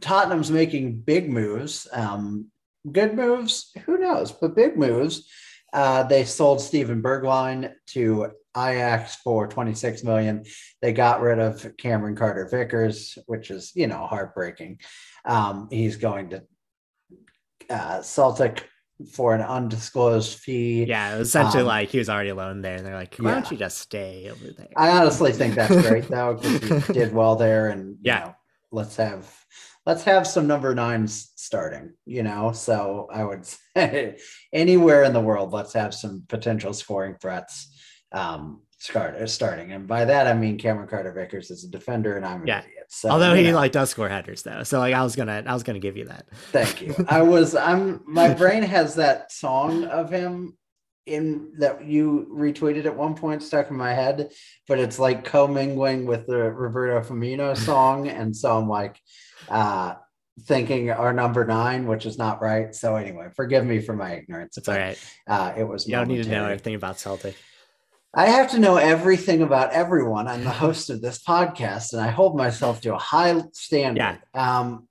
[0.00, 1.86] Tottenham's making big moves.
[1.92, 2.46] Um,
[2.90, 4.32] good moves, who knows?
[4.32, 5.28] But big moves.
[5.72, 10.44] Uh, they sold Steven Bergwijn to Ajax for 26 million.
[10.80, 14.80] They got rid of Cameron Carter Vickers, which is, you know, heartbreaking.
[15.24, 16.42] Um, he's going to
[17.70, 18.68] uh, Celtic
[19.12, 20.84] for an undisclosed fee.
[20.84, 23.32] Yeah, it was essentially Um, like he was already alone there, and they're like, "Why
[23.32, 27.12] don't you just stay over there?" I honestly think that's great though because he did
[27.12, 28.20] well there, and you Yeah.
[28.20, 28.34] know,
[28.70, 29.32] let's have
[29.86, 31.94] let's have some number nines starting.
[32.04, 33.46] You know, so I would
[33.76, 34.18] say
[34.52, 37.68] anywhere in the world, let's have some potential scoring threats
[38.12, 42.24] um, start, starting, and by that I mean Cameron Carter Vickers is a defender, and
[42.26, 42.60] I'm an Yeah.
[42.60, 42.86] idiot.
[42.88, 45.54] So Although he know, like does score headers though, so like I was gonna, I
[45.54, 46.26] was gonna give you that.
[46.50, 46.94] Thank you.
[47.08, 50.56] I was I'm my brain has that song of him
[51.06, 54.30] in that you retweeted at one point stuck in my head,
[54.68, 58.08] but it's like commingling with the Roberto Firmino song.
[58.08, 59.00] And so I'm like
[59.48, 59.94] uh
[60.42, 62.74] thinking our number nine, which is not right.
[62.74, 64.58] So anyway, forgive me for my ignorance.
[64.58, 64.98] It's all but, right.
[65.26, 67.36] Uh it was You don't need to know anything about Celtic.
[68.14, 70.28] I have to know everything about everyone.
[70.28, 74.20] I'm the host of this podcast and I hold myself to a high standard.
[74.34, 74.86] Um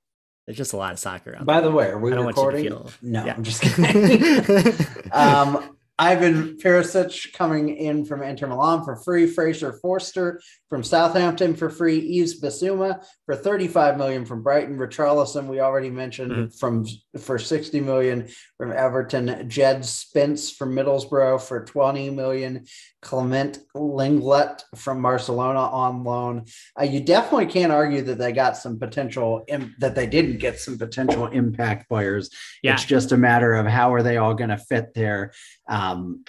[0.47, 2.41] There's just a lot of soccer by the way, are we I don't want you
[2.41, 2.63] to recording?
[2.69, 3.33] feel- No, Yeah.
[3.35, 4.73] I'm just kidding.
[5.11, 9.27] um, Ivan Perisic coming in from Inter Milan for free.
[9.27, 11.99] Fraser Forster from Southampton for free.
[11.99, 14.79] Yves Bissouma for 35 million from Brighton.
[14.79, 16.59] Richarlison, we already mentioned Mhm.
[16.59, 16.87] from
[17.19, 18.27] for 60 million
[18.61, 19.49] from Everton.
[19.49, 22.63] Jed Spence from Middlesbrough for 20 million.
[23.01, 26.45] Clement Lenglet from Barcelona on loan.
[26.79, 30.59] Uh, you definitely can't argue that they got some potential im- that they didn't get
[30.59, 32.29] some potential impact players
[32.61, 35.31] yeah, it's just a matter of how are they all going to fit there.
[35.67, 36.23] Um,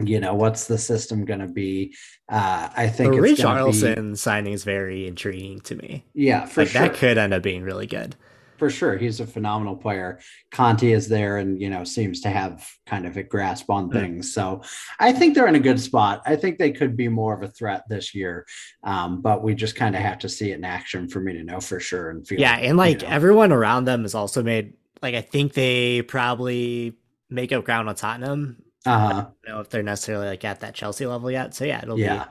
[0.00, 1.94] you know, what's the system going to be?
[2.28, 6.04] Uh, I think it's Rich gonna be- signing is very intriguing to me.
[6.12, 8.16] yeah, for like sure, that could end up being really good.
[8.56, 8.96] For sure.
[8.96, 10.20] He's a phenomenal player.
[10.50, 14.32] Conte is there, and you know, seems to have kind of a grasp on things.
[14.32, 14.62] So,
[14.98, 16.22] I think they're in a good spot.
[16.26, 18.46] I think they could be more of a threat this year,
[18.84, 21.42] um, but we just kind of have to see it in action for me to
[21.44, 22.10] know for sure.
[22.10, 23.14] And feel, Yeah, and like you know.
[23.14, 26.96] everyone around them has also made like I think they probably
[27.28, 28.62] make up ground on Tottenham.
[28.84, 29.06] uh-huh.
[29.08, 31.54] I don't know if they're necessarily like at that Chelsea level yet.
[31.54, 32.24] So yeah, it'll yeah.
[32.24, 32.30] be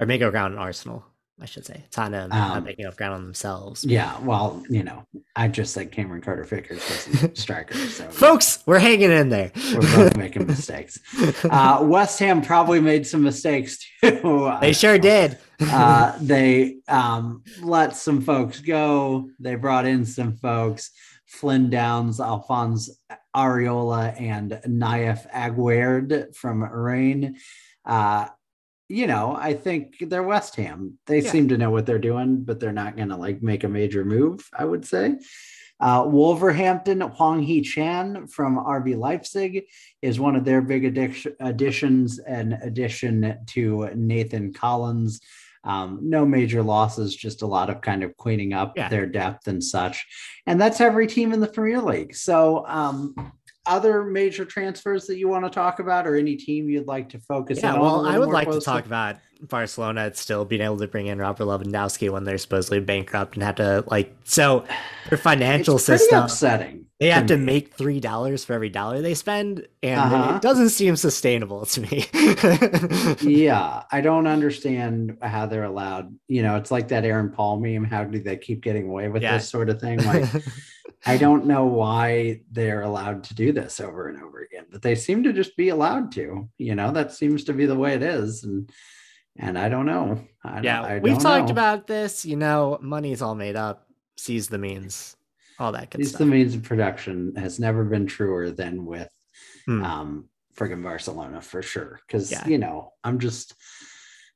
[0.00, 1.04] or make up ground on Arsenal,
[1.40, 1.84] I should say.
[1.90, 3.84] Tottenham not Um, making up ground on themselves.
[3.84, 5.04] Yeah, well, you know,
[5.34, 7.74] I just said Cameron Carter Vickers was a striker.
[7.74, 9.50] So Folks, we're hanging in there.
[9.72, 10.98] we're both making mistakes.
[11.44, 14.52] Uh, West Ham probably made some mistakes too.
[14.60, 15.36] they sure did.
[15.60, 19.28] uh, they um, let some folks go.
[19.40, 20.90] They brought in some folks.
[21.26, 22.90] Flynn Downs, Alphonse
[23.34, 27.36] Areola, and Nayef Aguerd from Rennes.
[27.84, 28.26] Uh,
[28.94, 30.98] you know, I think they're West Ham.
[31.06, 31.30] They Yeah.
[31.30, 34.04] seem to know what they're doing, but they're not going to like make a major
[34.04, 35.16] move, I would say.
[35.80, 39.64] Uh, Wolverhampton, Hwang Hee Chan from RB Leipzig
[40.00, 45.20] is one of their big addic- additions, an addition to Nathan Collins.
[45.64, 48.88] Um, no major losses, just a lot of kind of cleaning up Yeah.
[48.88, 50.06] their depth and such.
[50.46, 52.14] And that's every team in the Premier League.
[52.14, 53.14] So, um,
[53.66, 57.18] other major transfers that you want to talk about, or any team you'd like to
[57.18, 57.80] focus Yeah, on?
[57.80, 59.16] well, I would like to talk about
[59.48, 63.42] Barcelona it's still being able to bring in Robert Lewandowski when they're supposedly bankrupt and
[63.42, 64.64] have to like so
[65.08, 66.24] their financial It's system.
[66.24, 66.80] upsetting.
[67.00, 70.36] They have to make three dollars for every dollar they spend, and Uh-huh.
[70.36, 72.06] it doesn't seem sustainable to me.
[73.20, 76.14] yeah, I don't understand how they're allowed.
[76.28, 77.84] You know, it's like that Aaron Paul meme.
[77.84, 79.36] How do they keep getting away with Yeah.
[79.36, 79.98] this sort of thing?
[80.04, 80.24] Like,
[81.06, 84.94] I don't know why they're allowed to do this over and over again, but they
[84.94, 86.48] seem to just be allowed to.
[86.58, 88.70] You know, that seems to be the way it is, and
[89.38, 90.20] and I don't know.
[90.44, 91.52] I don't- yeah, I we've don't talked know.
[91.52, 92.24] about this.
[92.24, 93.86] You know, money's all made up.
[94.16, 95.16] Seize the means,
[95.58, 96.20] all that good These stuff.
[96.20, 99.08] the means of production has never been truer than with
[99.66, 99.82] Hmm.
[99.84, 101.98] um friggin' Barcelona for sure.
[102.08, 102.46] Cause Yeah.
[102.46, 103.54] you know, I'm just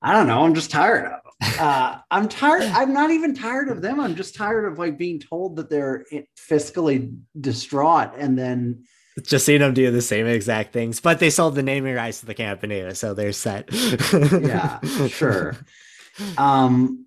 [0.03, 1.21] I don't know, I'm just tired of them.
[1.61, 4.01] Uh I'm tired, I'm not even tired of them.
[4.01, 6.05] I'm just tired of like being told that they're
[6.51, 8.85] fiscally distraught and then
[9.23, 12.27] Just seeing them do the same exact things, but they sold the naming rights to
[12.27, 13.69] the Camp Nou, so they're set.
[13.73, 15.57] yeah, sure.
[16.37, 17.07] Um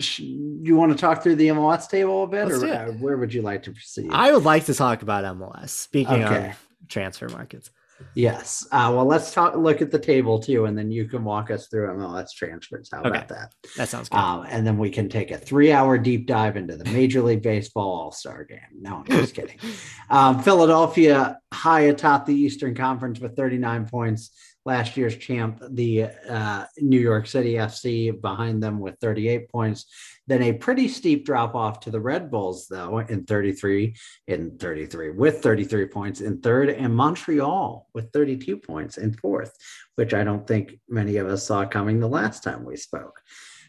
[0.00, 3.32] sh- you want to talk through the MLS table a bit, Let's or where would
[3.32, 4.08] you like to proceed?
[4.12, 5.70] I would like to talk about MLS.
[5.70, 6.50] Speaking Okay.
[6.50, 7.70] of transfer markets,
[8.14, 8.66] Yes.
[8.72, 9.56] Uh, well, let's talk.
[9.56, 12.88] Look at the table too, and then you can walk us through MLS transfers.
[12.92, 13.08] How Okay.
[13.10, 13.52] about that?
[13.76, 14.16] that sounds good.
[14.18, 17.88] Um, and then we can take a three-hour deep dive into the Major League Baseball
[18.02, 18.58] All-Star Game.
[18.80, 19.58] No, I'm just kidding.
[20.10, 24.30] Um, Philadelphia high atop the Eastern Conference with 39 points.
[24.64, 29.86] Last year's champ, the uh, New York City FC, behind them with 38 points.
[30.28, 35.10] Then a pretty steep drop off to the Red Bulls, though, in 33, in 33,
[35.10, 39.56] with 33 points in third, and Montreal with 32 points in fourth,
[39.94, 43.18] which I don't think many of us saw coming the last time we spoke.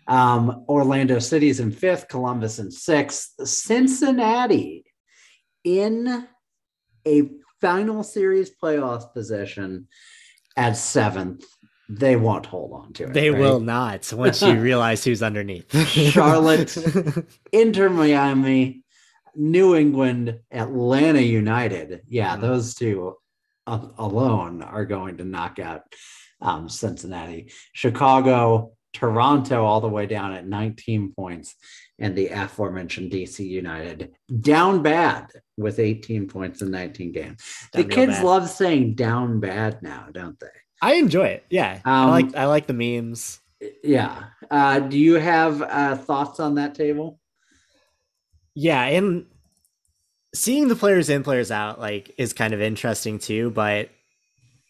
[0.07, 4.83] Um, Orlando City's in fifth, Columbus in sixth, Cincinnati
[5.63, 6.27] in
[7.07, 7.29] a
[7.61, 9.87] final series playoff position
[10.57, 11.45] at seventh.
[11.89, 13.13] They won't hold on to it.
[13.13, 13.39] they right?
[13.39, 15.75] will not once you realize who's underneath.
[15.87, 16.77] Charlotte.
[17.51, 18.83] Inter Miami,
[19.35, 22.01] New England, Atlanta United.
[22.07, 22.41] Yeah, Mhm.
[22.41, 23.15] those two
[23.65, 25.81] alone are going to knock out
[26.41, 27.51] um, Cincinnati.
[27.73, 31.53] Chicago, Toronto, all the way down at 19 points,
[31.99, 35.27] and the aforementioned DC United down bad
[35.57, 37.43] with 18 points in 19 games.
[37.73, 38.23] Down the kids bad.
[38.25, 40.47] love saying down bad now, don't they?
[40.81, 41.45] I enjoy it.
[41.49, 43.39] Yeah, I Um, like I like the memes.
[43.83, 44.23] Yeah.
[44.49, 47.19] Uh, do you have uh, thoughts on that table?
[48.55, 49.25] Yeah, and
[50.33, 53.51] seeing the players in, players out, like is kind of interesting too.
[53.51, 53.89] But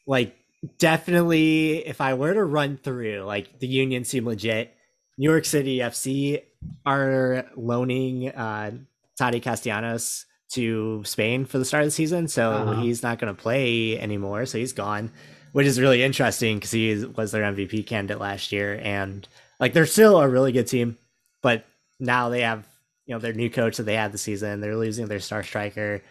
[0.07, 0.35] like,
[0.79, 4.73] definitely, if I were to run through, like the Union seem legit.
[5.17, 6.41] New York City FC
[6.85, 8.71] are loaning uh,
[9.17, 12.81] Tati Castellanos to Spain for the start of the season, so Uh-huh.
[12.81, 14.45] he's not going to play anymore.
[14.45, 15.11] So he's gone,
[15.51, 19.27] which is really interesting because he was their MVP candidate last year, and
[19.59, 20.97] like they're still a really good team,
[21.41, 21.65] but
[21.99, 22.65] now they have
[23.05, 24.61] you know their new coach that they had the season.
[24.61, 26.01] They're losing their star striker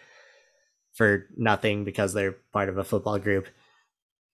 [0.93, 3.47] for nothing because they're part of a football group.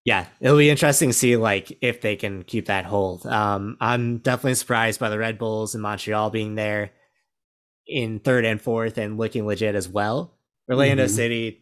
[0.04, 3.26] Yeah, it'll be interesting to see like if they can keep that hold.
[3.26, 6.92] Um, I'm definitely surprised by the Red Bulls and Montreal being there
[7.88, 10.32] in third and fourth and looking legit as well.
[10.70, 11.10] Orlando Mhm.
[11.10, 11.62] City,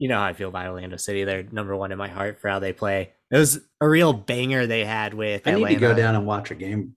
[0.00, 1.22] you know how I feel about Orlando City.
[1.22, 3.12] They're number one in my heart for how they play.
[3.30, 5.74] It was a real banger they had with I need Atlanta.
[5.76, 6.96] to go down and watch a game.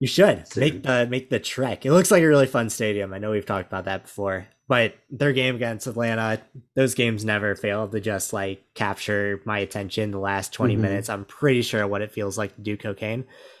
[0.00, 0.60] You should Soon.
[0.60, 1.86] make the make the trek.
[1.86, 3.14] It looks like a really fun stadium.
[3.14, 6.42] I know we've talked about that before, but their game against Atlanta,
[6.74, 10.10] those games never fail to just like capture my attention.
[10.10, 10.80] The last 20 Mhm.
[10.80, 13.24] minutes, I'm pretty sure what it feels like to do cocaine.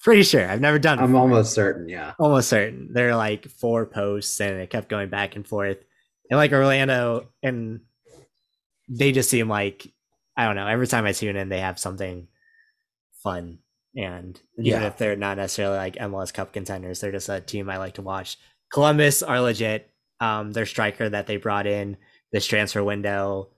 [0.00, 0.48] Pretty sure.
[0.48, 0.98] I've never done.
[0.98, 1.20] it before.
[1.20, 1.88] almost certain.
[1.88, 2.14] Yeah.
[2.18, 2.88] almost certain.
[2.92, 5.78] They're like four posts, and it kept going back and forth.
[6.30, 7.80] And like Orlando, and
[8.88, 9.86] they just seem like
[10.36, 10.66] I don't know.
[10.66, 12.28] Every time I tune in, they have something
[13.22, 13.58] fun,
[13.96, 14.86] and even Yeah.
[14.88, 18.02] if they're not necessarily like MLS Cup contenders, they're just a team I like to
[18.02, 18.36] watch.
[18.72, 19.90] Columbus are legit.
[20.20, 21.96] Um, their striker that they brought in
[22.32, 23.50] this transfer window,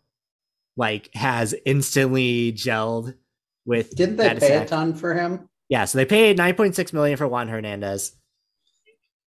[0.76, 3.14] like, has instantly gelled
[3.64, 3.94] with.
[3.96, 5.48] Didn't they pay a ton for him?
[5.68, 8.12] yeah, so they paid 9.6 million for Juan Hernandez.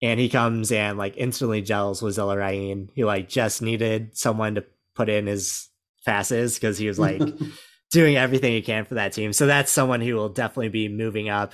[0.02, 4.66] And he comes and like instantly gels with Zilla He like just needed someone to
[4.96, 5.70] put in his
[6.06, 7.22] passes because he was like
[7.92, 9.32] doing everything he can for that team.
[9.34, 11.54] So that's someone who will definitely be moving up.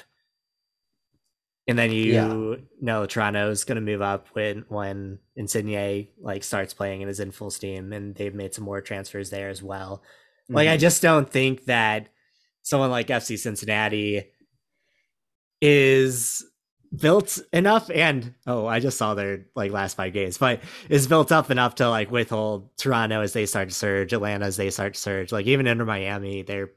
[1.67, 2.55] And then you Yeah.
[2.79, 7.51] know Toronto's gonna move up when when Insigne like starts playing and is in full
[7.51, 10.01] steam, and they've made some more transfers there as well.
[10.47, 10.79] Like I Mhm.
[10.79, 12.07] just don't think that
[12.61, 14.31] someone like FC Cincinnati
[15.61, 16.45] is
[16.95, 21.31] built enough and oh I just saw their like last five games, but is built
[21.31, 24.93] up enough to like withhold Toronto as they start to surge, Atlanta as they start
[24.93, 25.31] to surge.
[25.31, 26.71] Like even under Miami, they're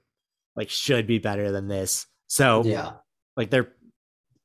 [0.56, 2.06] like should be better than this.
[2.26, 2.92] So yeah.
[3.36, 3.72] like they're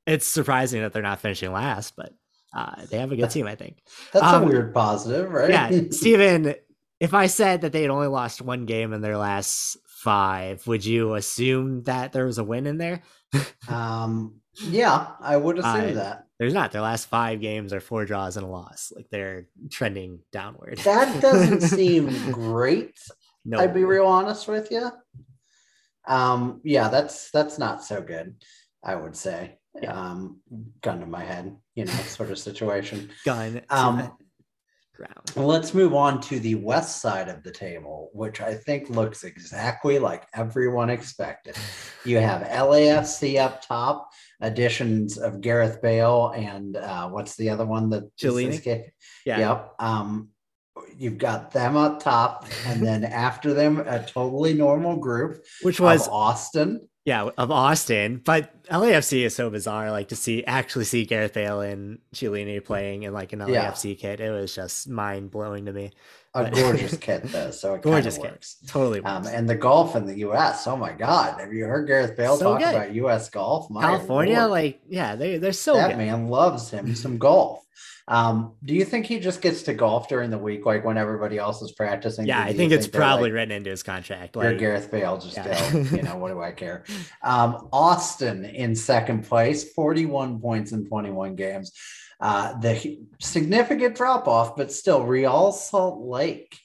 [0.06, 2.14] it's surprising that they're not finishing last, but
[2.54, 3.78] uh they have a good team, I think.
[4.14, 5.50] That's Um, a weird positive, right?
[5.50, 6.56] Yeah, Steven,
[7.00, 10.86] if I said that they had only lost one game in their last five, would
[10.86, 13.02] you assume that there was a win in there?
[13.68, 16.22] um, yeah, I would assume I- that.
[16.38, 16.74] There's not.
[16.74, 18.92] Their last five games are four draws and a loss.
[18.94, 20.80] Like they're trending downward.
[20.80, 23.00] That doesn't seem great.
[23.46, 23.58] no.
[23.58, 24.92] I'd be real honest with you.
[26.08, 28.36] Um, yeah, that's that's not so good.
[28.84, 29.58] I would say.
[29.82, 29.94] Yeah.
[29.94, 30.40] Um,
[30.82, 33.10] gun to my head, you know, sort of situation.
[33.26, 34.16] gun Um,
[34.96, 35.32] ground.
[35.36, 39.24] Well, Let's move on to the west side of the table, which I think looks
[39.24, 41.56] exactly like everyone expected.
[42.06, 44.10] You have LAFC up top,
[44.42, 48.50] additions of Gareth Bale and uh, what's the other one that is Chiellini?
[48.50, 48.92] escaped?
[49.26, 49.40] Yeah.
[49.40, 49.74] Yep.
[49.80, 50.30] Um,
[50.98, 56.08] you've got them up top, and then after them, a totally normal group Which was
[56.08, 56.88] Austin.
[57.06, 59.92] Yeah of Austin, but LAFC is so bizarre.
[59.92, 63.72] Like to see actually see Gareth Bale and Chiellini playing in like an Yeah.
[63.72, 64.20] LAFC kit.
[64.20, 65.92] It was just mind blowing to me.
[66.34, 68.32] A But- gorgeous kit, though, so it Gorgeous kit.
[68.32, 68.58] works.
[68.68, 69.02] Totally.
[69.04, 70.68] Um, and the golf in the U.S.
[70.68, 71.40] Oh my God!
[71.40, 72.76] Have you heard Gareth Bale So talk good.
[72.76, 73.30] about U.S.
[73.30, 73.70] golf?
[73.70, 74.52] My California, Lord.
[74.52, 75.98] like yeah, they they're so that good.
[75.98, 77.62] man loves him some golf.
[78.08, 81.40] Um, do you think he just gets to golf during the week, like when everybody
[81.40, 82.28] else is practicing?
[82.28, 84.36] Yeah, I think it's probably like, written into his contract.
[84.36, 85.72] You're Gareth Bale, just Yeah.
[85.72, 85.80] go.
[85.80, 86.84] You know what do I care?
[87.24, 91.72] Um, Austin in second place, 41 points in 21 games.
[92.20, 96.58] Uh, the significant drop off, but still, Real Salt Lake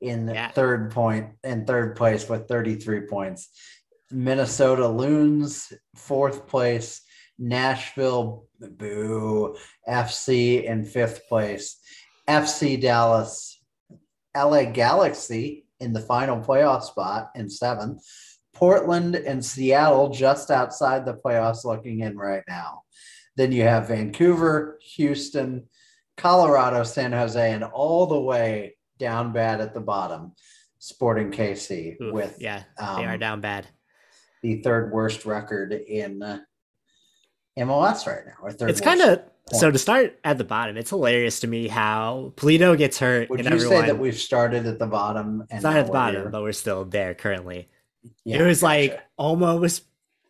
[0.00, 0.48] in Yeah.
[0.50, 3.50] third point in third place with 33 points.
[4.10, 7.02] Minnesota Loons fourth place.
[7.38, 9.56] Nashville Boo
[9.88, 11.78] FC in fifth place.
[12.28, 13.60] FC Dallas
[14.36, 18.02] LA Galaxy in the final playoff spot in seventh.
[18.54, 22.82] Portland and Seattle just outside the playoffs looking in right now.
[23.36, 25.68] Then you have Vancouver, Houston,
[26.16, 30.32] Colorado, San Jose, and all the way down bad at the bottom,
[30.78, 33.66] Sporting KC oof, with yeah, they are um, down bad.
[34.42, 36.38] the third worst record in uh,
[37.58, 38.34] MLS right now.
[38.42, 40.76] Or third It's kind of so to start at the bottom.
[40.76, 44.16] It's hilarious to me how Pulido gets hurt Would and you everyone say that we've
[44.16, 46.30] started at the bottom and it's not at the bottom, here?
[46.30, 47.68] but we're still there currently.
[48.24, 48.66] Yeah, it was gotcha.
[48.66, 49.84] like almost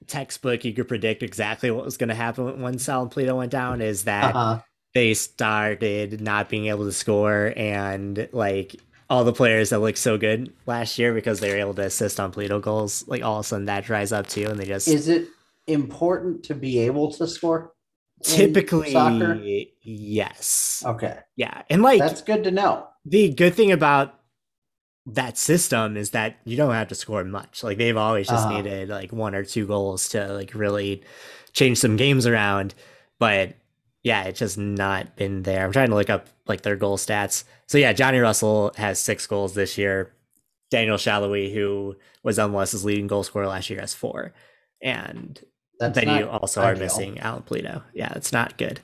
[0.07, 0.65] textbook.
[0.65, 3.81] You could predict exactly what was going to happen when Alan Pulido went down.
[3.81, 4.61] Is that uh-huh.
[4.95, 8.77] they started not being able to score and like
[9.09, 12.19] all the players that looked so good last year because they were able to assist
[12.19, 14.89] on Pulido goals, like all of a sudden that dries up too, and they just
[14.89, 15.29] Is it
[15.67, 17.73] important to be able to score?
[18.23, 19.41] typically soccer?
[19.83, 22.87] yes, Okay, yeah, and like that's good to know.
[23.05, 24.15] the good thing about
[25.07, 27.65] that system is that you don't have to score much.
[27.65, 28.57] Like they've always just Uh-huh.
[28.59, 31.03] needed like one or two goals to like really
[31.53, 32.75] change some games around.
[33.19, 33.55] But
[34.05, 35.65] yeah, it's just not been there.
[35.65, 37.43] I'm trying to look up like their goal stats.
[37.67, 40.13] So yeah, Johnny Russell has six goals this year.
[40.71, 44.33] Daniel Salloi, who was MLS's leading goal scorer last year, has four.
[44.81, 45.41] And
[45.83, 47.83] That's then you also are missing Alan Pulido.
[47.93, 48.79] Yeah, it's not good.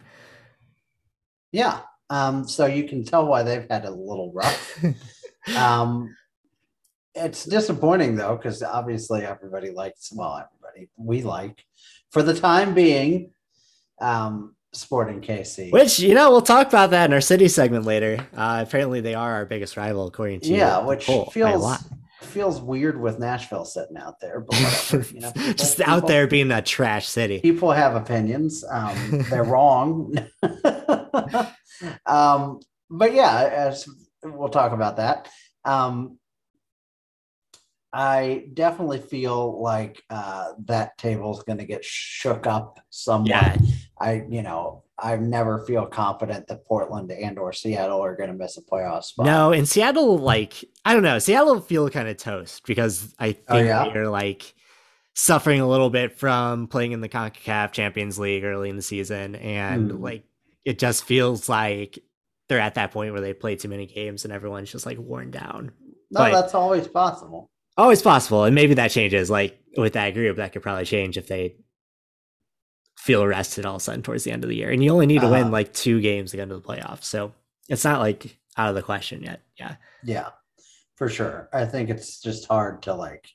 [1.52, 1.80] Yeah.
[2.10, 4.84] Um, so you can tell why they've had a little rough.
[5.56, 6.16] um,
[7.14, 11.64] it's disappointing though, because obviously everybody likes, well, everybody we like
[12.10, 13.30] for the time being,
[14.00, 15.72] um, Sporting KC.
[15.72, 18.26] Which you know, we'll talk about that in our city segment later.
[18.36, 21.62] Uh, apparently, they are our biggest rival, according to yeah, which poll, by a feels
[21.62, 21.82] lot.
[22.20, 25.14] Feels weird with Nashville sitting out there, but whatever.
[25.14, 27.40] You know, people- just out people- there being a trash city.
[27.40, 30.14] people have opinions um they're wrong
[32.06, 32.60] um
[32.90, 33.88] but yeah as
[34.24, 35.28] we'll talk about that
[35.64, 36.18] um
[37.92, 43.56] i definitely feel like uh that is going to get shook up somewhat Yeah,
[44.00, 48.34] i you know i never feel confident that portland and or seattle are going to
[48.36, 52.16] miss a playoff spot no, in Seattle, like I don't know, Seattle feel kind of
[52.16, 53.90] toast because I think Oh, yeah?
[53.92, 54.54] they're like
[55.14, 59.34] suffering a little bit from playing in the Concacaf Champions League early in the season,
[59.36, 60.02] and Hmm.
[60.02, 60.24] like
[60.64, 61.98] it just feels like
[62.48, 65.30] they're at that point where they play too many games and everyone's just like worn
[65.30, 65.72] down.
[66.10, 69.30] no but- that's always possible Always possible, and maybe that changes.
[69.30, 71.54] Like with that group, that could probably change if they
[72.98, 74.70] feel rested all of a sudden towards the end of the year.
[74.70, 75.50] And you only need to win Uh-huh.
[75.52, 77.04] like two games to get into the playoffs.
[77.04, 77.32] So
[77.68, 79.40] it's not like out of the question yet.
[79.58, 79.76] Yeah.
[80.04, 80.28] Yeah,
[80.96, 81.48] for sure.
[81.52, 83.28] I think it's just hard to like.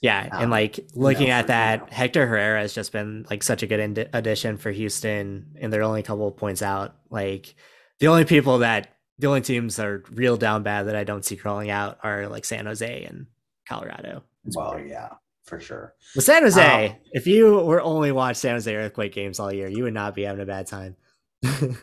[0.00, 1.88] Yeah, Um, and like looking no, at that, sure.
[1.90, 5.82] Hector Herrera has just been like such a good ind- addition for Houston, and they're
[5.82, 6.94] only a couple of points out.
[7.10, 7.54] Like
[7.98, 11.24] the only people that the only teams that are real down bad that I don't
[11.24, 13.26] see crawling out are like San Jose and
[13.68, 14.22] Colorado.
[14.54, 15.14] Well, yeah,
[15.48, 15.94] for sure.
[16.14, 19.68] But San Jose, Um, if you were only watch San Jose earthquake games all year,
[19.68, 20.96] you would not be having a bad time.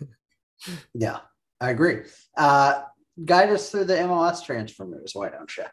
[0.94, 1.20] Yeah,
[1.62, 2.04] I agree.
[2.38, 2.84] Uh,
[3.24, 5.14] guide us through the MLS transfer moves.
[5.14, 5.66] Why don't you?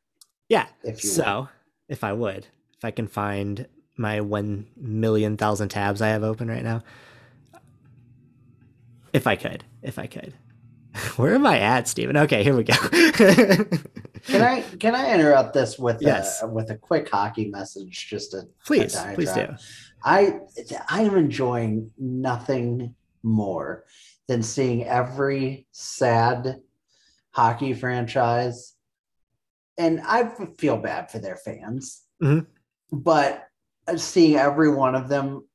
[0.49, 0.67] yeah.
[0.83, 1.49] If you So
[1.89, 3.67] if I would, if I can find
[3.97, 6.83] my one million thousand tabs I have open right now,
[9.13, 10.35] if I could, if I could.
[11.17, 12.17] Where am I at, Stephen?
[12.17, 12.75] Okay, here we go.
[14.25, 16.43] Can I can I interrupt this with Yes.
[16.43, 18.07] a, with a quick hockey message?
[18.09, 19.49] Just a please, a please do.
[20.05, 20.39] I
[20.89, 23.85] I am enjoying nothing more
[24.29, 26.61] than seeing every sad
[27.33, 28.75] hockey franchise,
[29.77, 32.47] and I feel bad for their fans, Mhm.
[32.93, 33.49] but
[33.97, 35.49] seeing every one of them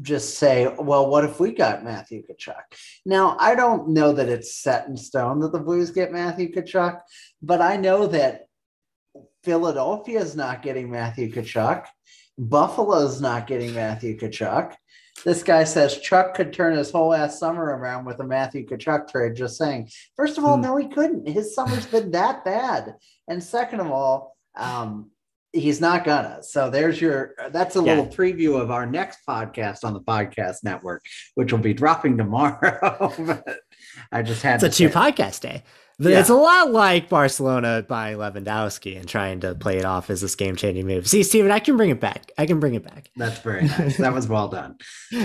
[0.00, 2.62] just say, "Well, what if we got Matthew Tkachuk?"
[3.04, 7.00] Now, I don't know that it's set in stone that the Blues get Matthew Tkachuk,
[7.42, 8.46] but I know that
[9.44, 11.86] Philadelphia is not getting Matthew Tkachuk.
[12.38, 14.74] Buffalo's not getting Matthew Tkachuk.
[15.24, 19.08] This guy says Chuck could turn his whole ass summer around with a Matthew Tkachuk
[19.08, 19.34] trade.
[19.34, 19.90] Just saying.
[20.16, 20.62] First of all, Hmm.
[20.62, 21.28] no, he couldn't.
[21.28, 22.94] His summer's been that bad.
[23.26, 25.10] And second of all, um,
[25.52, 26.42] he's not gonna.
[26.42, 27.34] So there's your.
[27.50, 27.94] That's a Yeah.
[27.94, 33.12] little preview of our next podcast on the podcast network, which will be dropping tomorrow.
[33.18, 33.44] But
[34.12, 35.62] I just had It's a two podcast day.
[36.00, 36.20] But Yeah.
[36.20, 40.36] it's a lot like Barcelona buying Lewandowski and trying to play it off as this
[40.36, 41.08] game changing move.
[41.08, 42.30] See, Steven, I can bring it back.
[42.38, 43.10] I can bring it back.
[43.16, 43.96] That's very nice.
[43.96, 44.76] That was well done.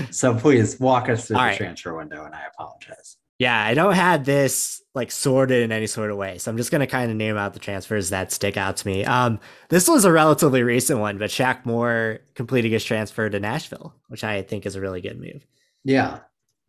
[0.10, 1.58] So please walk us through All the right.
[1.58, 3.18] transfer window, and I apologize.
[3.44, 6.38] Yeah, I don't have this like sorted in any sort of way.
[6.38, 9.06] So I'm just gonna kind of name out the transfers that stick out to me.
[9.06, 9.40] Um,
[9.70, 14.24] this was a relatively recent one, but Shaq Moore completing his transfer to Nashville, which
[14.24, 15.46] I think is a really good move.
[15.84, 16.20] Yeah,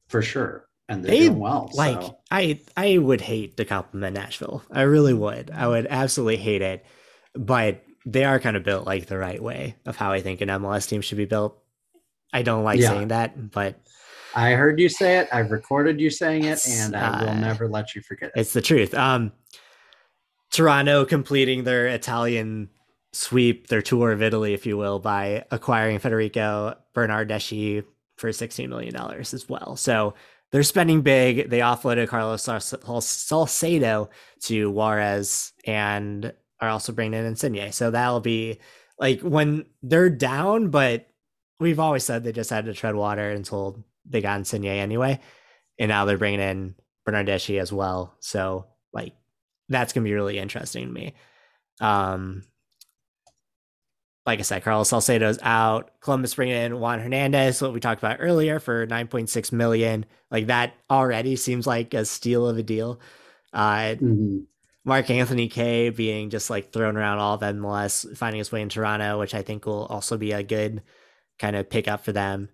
[0.09, 0.66] for sure.
[0.89, 1.70] And they're They doing well.
[1.75, 2.18] like so.
[2.31, 4.62] I I would hate to compliment Nashville.
[4.70, 5.51] I really would.
[5.51, 6.85] I would absolutely hate it.
[7.35, 10.49] But they are kind of built like the right way of how I think an
[10.51, 11.59] MLS team should be built.
[12.33, 12.89] I don't like Yeah.
[12.91, 13.81] saying that, but
[14.35, 15.28] I heard you say it.
[15.32, 18.41] I've recorded you saying it, and I will Uh, never let you forget it.
[18.41, 18.95] it's the truth.
[18.95, 19.32] Um
[20.51, 22.68] Toronto completing their Italian
[23.12, 27.85] sweep, their tour of Italy, if you will, by acquiring Federico Bernardeschi
[28.16, 29.74] for $16 million as well.
[29.76, 30.14] So
[30.53, 31.51] they're spending big.
[31.51, 34.11] They offloaded Carlos Sal- Sal- Salcedo
[34.43, 37.72] to Juarez and are also bringing in Insigne.
[37.72, 38.61] So that'll be
[38.99, 41.09] like when they're down, but
[41.59, 45.20] we've always said they just had to tread water until they got Insigne anyway.
[45.78, 46.74] And now they're bringing in
[47.07, 48.14] Bernardeschi as well.
[48.20, 49.14] So like
[49.68, 51.14] that's gonna be really interesting to me.
[51.80, 52.42] Um,
[54.26, 55.90] like I said, Carlos Salcedo's out.
[56.00, 60.07] Columbus bringing in Juan Hernandez, what we talked about earlier, for 9.6 million.
[60.30, 63.00] Like that already seems like a steal of a deal.
[63.52, 64.46] Uh, Mhm.
[64.86, 68.68] Mark Anthony Kaye being just like thrown around all of MLS, finding his way in
[68.68, 70.82] Toronto, which I think will also be a good
[71.38, 72.50] kind of pickup for them.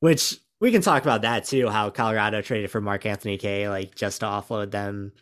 [0.00, 3.94] Which we can talk about that too, how Colorado traded for Mark Anthony Kaye, like
[3.94, 5.12] just to offload them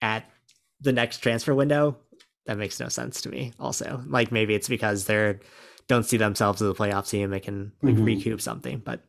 [0.00, 0.24] at
[0.80, 1.96] the next transfer window.
[2.46, 3.52] That makes no sense to me.
[3.60, 5.40] Also, like maybe it's because they're
[5.88, 8.04] don't see themselves as a playoff team, they can like Mhm.
[8.04, 9.02] recoup something, but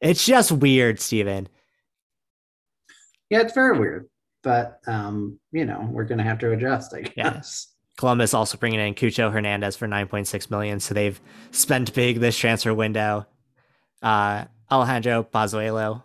[0.00, 1.48] it's just weird, Steven.
[3.30, 4.08] Yeah, it's very weird,
[4.42, 6.94] but um, you know, we're gonna have to adjust.
[6.94, 7.68] I guess.
[7.96, 10.80] Columbus also bringing in Cucho Hernandez for 9.6 million.
[10.80, 11.20] So they've
[11.52, 13.26] spent big this transfer window.
[14.04, 16.02] Uh, Alejandro Pozuelo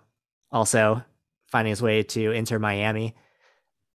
[0.52, 1.04] also
[1.48, 3.16] finding his way to Inter Miami,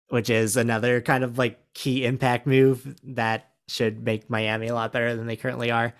[0.08, 4.92] which is another kind of like key impact move that should make Miami a lot
[4.92, 5.94] better than they currently are.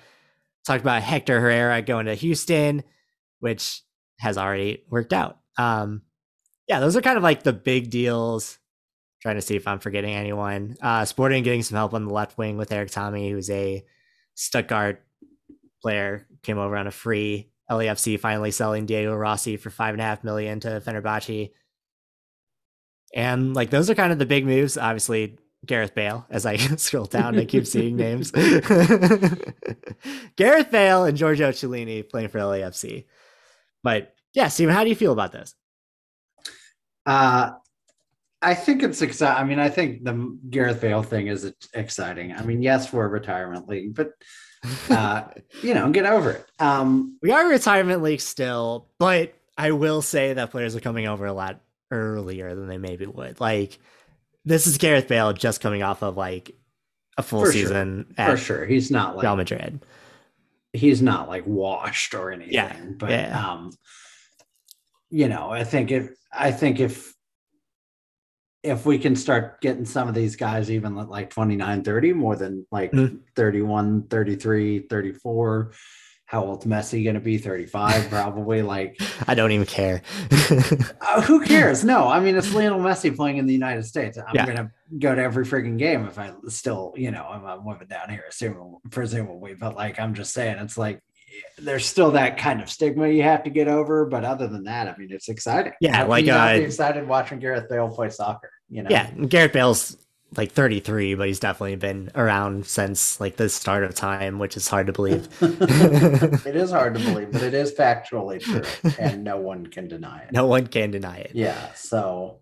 [0.67, 2.85] Talked about Hector Herrera going to Houston,
[3.41, 3.83] which
[4.21, 5.39] has already worked out.
[5.59, 6.03] Um,
[6.69, 8.59] yeah, those are kind of like the big deals
[9.23, 10.77] trying to see if I'm forgetting anyone.
[10.83, 13.83] Uh, Sporting getting some help on the left wing with Erik Thommy, who's a
[14.35, 15.03] Stuttgart
[15.81, 17.51] player, came over on a free.
[17.71, 21.53] LAFC finally selling Diego Rossi for five and a half million to Fenerbahce.
[23.15, 24.77] And like those are kind of the big moves.
[24.77, 28.31] Obviously, Gareth Bale, as I scroll down, I keep seeing names.
[30.37, 33.07] Gareth Bale and Giorgio Chiellini playing for LAFC.
[33.83, 35.55] But yeah, Steven, how do you feel about this?
[37.07, 37.53] Uh,
[38.43, 39.43] I think it's exciting.
[39.43, 42.33] I mean, I think the Gareth Bale thing is exciting.
[42.33, 44.11] I mean, yes, we're a retirement league, but
[44.91, 45.25] uh,
[45.63, 46.47] you know, get over it.
[46.59, 51.27] Um, we are retirement league still, but I will say that players are coming over
[51.27, 51.61] a lot
[51.91, 53.41] earlier than they maybe would.
[53.41, 53.79] Like
[54.45, 56.55] this is Gareth Bale just coming off of like
[57.17, 57.63] a full For sure.
[57.63, 59.81] season for sure, he's not Real like Madrid.
[60.73, 62.53] he's not like washed or anything.
[62.55, 63.51] Yeah, but yeah.
[63.53, 63.71] um,
[65.11, 67.14] you know, I think if I think if
[68.65, 72.67] if we can start getting some of these guys even like 29 30 more than
[72.73, 73.21] like Mhm.
[73.37, 75.73] 31 33 34
[76.27, 78.97] how old's messi going to be 35 probably like
[79.29, 80.01] I don't even care.
[81.01, 84.35] uh, who cares no i mean it's lionel messi playing in the united states i'm
[84.35, 84.45] Yeah.
[84.47, 87.89] going to go to every freaking game if i still you know i'm, I'm living
[87.89, 91.01] down here assuming, presumably but like i'm just saying it's like
[91.59, 94.89] there's still that kind of stigma you have to get over but other than that
[94.89, 98.83] i mean it's exciting Yeah, How like, uh, excited watching gareth bale play soccer you
[98.83, 99.97] know yeah, Gareth Bale's
[100.37, 104.67] like 33, but he's definitely been around since like the start of time, which is
[104.69, 105.29] hard to believe.
[105.41, 110.23] it is hard to believe, but it is factually true, and no one can deny
[110.23, 110.33] it.
[110.33, 111.33] no one can deny it.
[111.35, 111.73] Yeah.
[111.75, 112.41] So,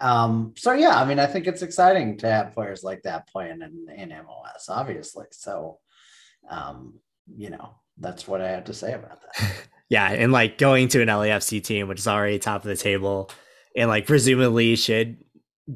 [0.00, 3.62] um, so yeah, I mean, I think it's exciting to have players like that playing
[3.62, 5.26] in, in MLS, obviously.
[5.30, 5.78] So,
[6.50, 6.94] um,
[7.36, 9.52] you know, that's what I have to say about that.
[9.88, 13.30] Yeah, and like going to an LAFC team, which is already top of the table,
[13.76, 15.18] and like presumably should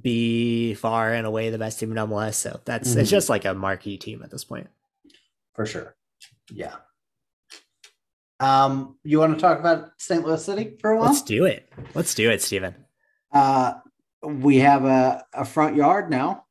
[0.00, 2.36] be far and away the best team in MLS.
[2.36, 3.00] So that's Mhm.
[3.02, 4.68] it's just like a marquee team at this point.
[5.54, 5.96] For sure.
[6.50, 6.76] Yeah.
[8.40, 10.24] Um, you want to talk about St.
[10.24, 11.06] Louis City for a while?
[11.08, 11.68] Let's do it.
[11.94, 12.74] Let's do it, Steven.
[13.32, 13.74] Uh,
[14.22, 16.44] we have a, a front yard now,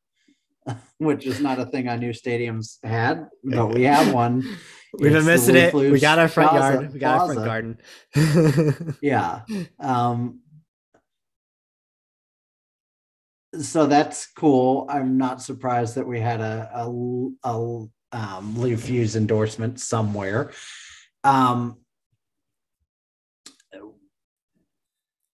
[1.00, 4.44] which is not a thing I knew stadiums had, but we have one.
[5.00, 5.74] We've been missing it.
[5.74, 6.94] We got our front Plaza- yard.
[6.94, 7.80] We got our front
[8.16, 8.98] garden.
[9.02, 9.42] Yeah.
[9.80, 10.42] Um,
[13.60, 14.86] so that's cool.
[14.90, 20.52] I'm not surprised that we had a a, a um, Fuse endorsement somewhere.
[21.24, 21.78] Um,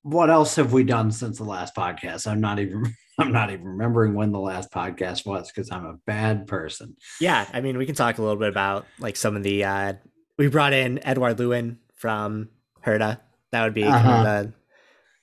[0.04, 2.28] what else have we done since the last podcast?
[2.28, 5.94] I'm not even I'm not even remembering when the last podcast was because I'm a
[6.06, 6.96] bad person.
[7.20, 9.64] yeah, I mean, we can talk a little bit about like some of the.
[9.64, 9.94] uh
[10.38, 12.50] We brought in Edward Löwen from
[12.82, 13.22] Hertha.
[13.52, 14.10] That would be Uh-huh.
[14.12, 14.54] of the,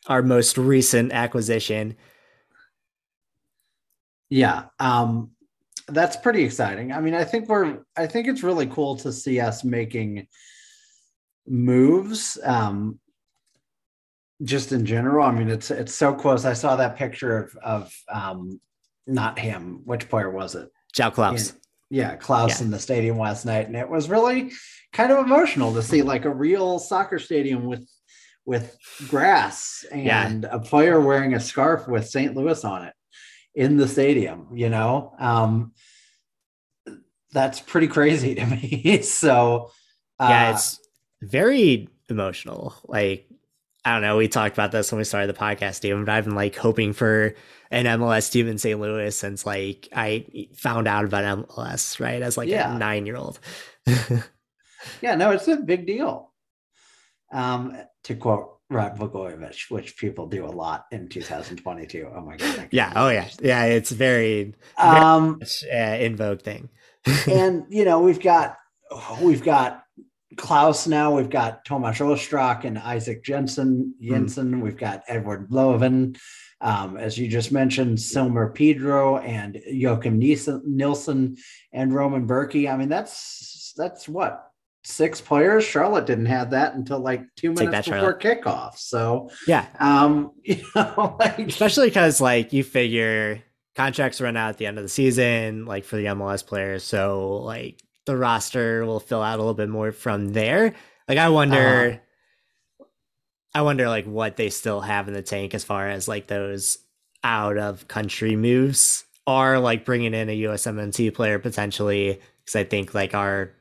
[0.06, 1.96] our most recent acquisition.
[4.30, 4.64] Yeah.
[4.78, 5.30] Um
[5.90, 6.92] that's pretty exciting.
[6.92, 10.26] I mean, I think we're I think it's really cool to see us making
[11.46, 12.38] moves.
[12.44, 13.00] Um
[14.42, 15.24] just in general.
[15.26, 16.44] I mean, it's it's so close.
[16.44, 18.60] I saw that picture of of um
[19.06, 19.80] not him.
[19.84, 20.70] Which player was it?
[20.94, 21.54] Joe Klauss.
[21.90, 22.66] Yeah, Klauss Yeah.
[22.66, 24.52] in the stadium last night, and it was really
[24.92, 27.88] kind of emotional to see like a real soccer stadium with
[28.44, 28.76] with
[29.08, 30.26] grass Yeah.
[30.26, 32.34] and a player wearing a scarf with St.
[32.34, 32.94] Louis on it
[33.54, 34.48] in the stadium.
[34.54, 35.72] You know, um,
[37.32, 39.02] that's pretty crazy to me.
[39.02, 39.70] so,
[40.18, 40.78] uh, yeah, it's
[41.20, 42.74] very emotional.
[42.84, 43.27] Like,
[43.88, 44.16] I don't know.
[44.18, 46.92] We talked about this when we started the podcast, Steven, but I've been like hoping
[46.92, 47.34] for
[47.70, 48.78] an MLS team in St.
[48.78, 52.20] Louis since like I found out about MLS, right?
[52.20, 52.74] As like Yeah.
[52.74, 53.40] a nine year old.
[55.00, 56.32] yeah, no, it's a big deal.
[57.32, 62.10] Um, to quote Rod Blagojevich, which people do a lot in 2022.
[62.14, 62.68] Oh my god!
[62.70, 62.92] Yeah.
[62.94, 63.28] Oh, yeah.
[63.40, 63.64] Yeah.
[63.64, 66.68] It's very Um, much, uh, in vogue thing.
[67.26, 68.56] and you know we've got
[69.22, 69.82] we've got
[70.36, 71.16] Klauss now.
[71.16, 74.60] We've got Tomas Ostrak and Isaac Jensen Jensen.
[74.60, 76.18] We've got Edward Löwen,
[76.60, 81.36] um, as you just mentioned, Silmer Pedro and Joakim Nielsen, Nilsson
[81.72, 82.70] and Roman Bürki.
[82.72, 84.44] I mean, that's that's what
[84.84, 85.64] six players.
[85.64, 88.76] Charlotte didn't have that until like two minutes that, before kickoff.
[88.76, 89.66] So, Yeah.
[89.78, 93.42] um, you know, like Especially because like you figure
[93.76, 96.84] contracts run out at the end of the season, like for the MLS players.
[96.84, 100.74] So like the roster will fill out a little bit more from there.
[101.06, 102.00] Like I wonder,
[102.80, 102.84] uh-huh.
[103.54, 106.78] I wonder like what they still have in the tank as far as like those
[107.22, 112.18] out of country moves are like bringing in a USMNT player potentially.
[112.40, 113.52] Because I think like our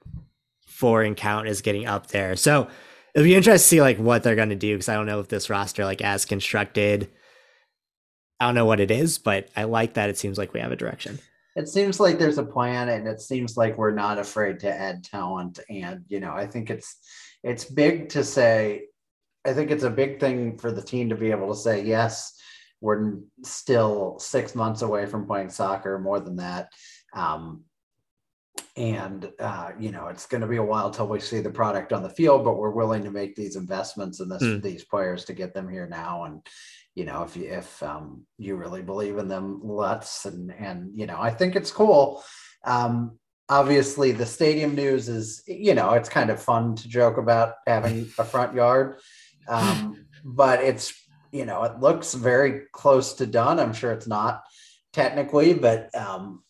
[0.66, 2.38] foreign count is getting up there.
[2.38, 2.70] So
[3.14, 5.20] it'll be interesting to see like what they're going to do because I don't know
[5.20, 7.10] if this roster like as constructed.
[8.40, 10.72] I don't know what it is, but I like that it seems like we have
[10.72, 11.20] a direction.
[11.58, 15.04] It seems like there's a plan and it seems like we're not afraid to add
[15.04, 15.60] talent.
[15.70, 16.98] And you know i think it's
[17.44, 18.84] it's big to say
[19.46, 22.38] i think it's a big thing for the team to be able to say yes
[22.82, 26.72] we're still six months away from playing soccer more than that.
[27.14, 27.64] Um,
[28.76, 31.94] and uh, you know it's going to be a while till we see the product
[31.94, 34.60] on the field but we're willing to make these investments in this Hmm.
[34.60, 36.26] these players to get them here now.
[36.26, 36.46] And
[36.98, 41.06] you know, if you if um, you really believe in them, let's and and you
[41.06, 42.24] know, I think it's cool.
[42.64, 43.20] Um,
[43.50, 48.10] obviously, the stadium news is you know, it's kind of fun to joke about having
[48.18, 48.98] a front yard,
[49.48, 50.92] um, but it's
[51.32, 53.60] you know, it looks very close to done.
[53.60, 54.42] I'm sure it's not
[54.92, 56.42] technically, but um,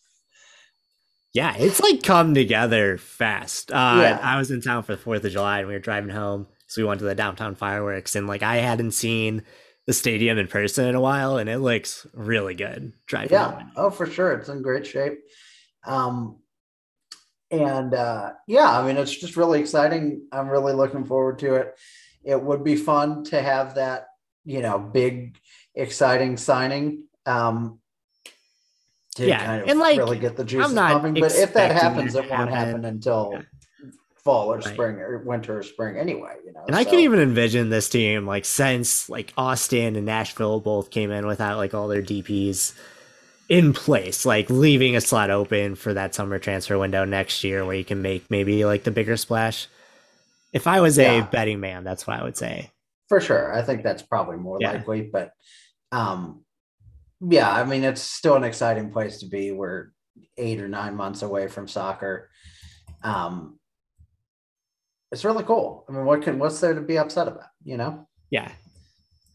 [1.34, 3.70] Yeah, it's like come together fast.
[3.70, 4.20] Uh, Yeah.
[4.22, 6.80] I was in town for the Fourth of July, and we were driving home, so
[6.80, 9.42] we went to the downtown fireworks, and like I hadn't seen
[9.88, 12.92] the stadium in person in a while, and it looks really good.
[13.06, 13.72] Driving yeah home.
[13.74, 15.18] oh for sure it's in great shape
[15.86, 16.36] um
[17.50, 21.74] and uh yeah i mean it's just really exciting i'm really looking forward to it
[22.22, 24.08] it would be fun to have that
[24.44, 25.38] you know big
[25.74, 27.78] exciting signing um
[29.14, 31.72] to Yeah, kind of and, like, really get the juices not pumping but if that
[31.72, 32.52] happens it won't happen.
[32.52, 33.42] happen until Yeah.
[34.28, 34.64] Fall or Right.
[34.74, 37.88] spring or winter or spring anyway you know And I so- can even envision this
[37.88, 42.74] team like since like Austin and Nashville both came in without like all their DPs
[43.48, 47.74] in place, like leaving a slot open for that summer transfer window next year where
[47.76, 49.66] you can make maybe like the bigger splash.
[50.52, 52.70] If I was a betting man, that's what I would say.
[53.08, 54.72] for sure i think that's probably more Yeah.
[54.72, 55.30] likely but
[55.92, 56.44] um
[57.38, 59.86] yeah i mean it's still an exciting place to be we're
[60.36, 62.28] eight or nine months away from soccer
[63.02, 63.57] um
[65.12, 68.06] it's really cool i mean what can what's there to be upset about you know
[68.30, 68.50] Yeah.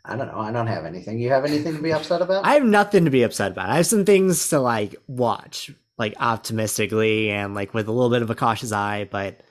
[0.06, 2.54] i don't know i don't have anything you have anything to be upset about I
[2.56, 3.70] have nothing to be upset about.
[3.70, 8.22] I have some things to like watch, like optimistically and like with a little bit
[8.22, 9.42] of a cautious eye, but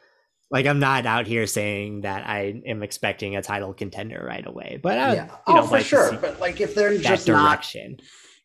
[0.51, 4.79] like I'm not out here saying that I am expecting a title contender right away.
[4.83, 7.75] But I, yeah you oh know, for like sure but like if they're just not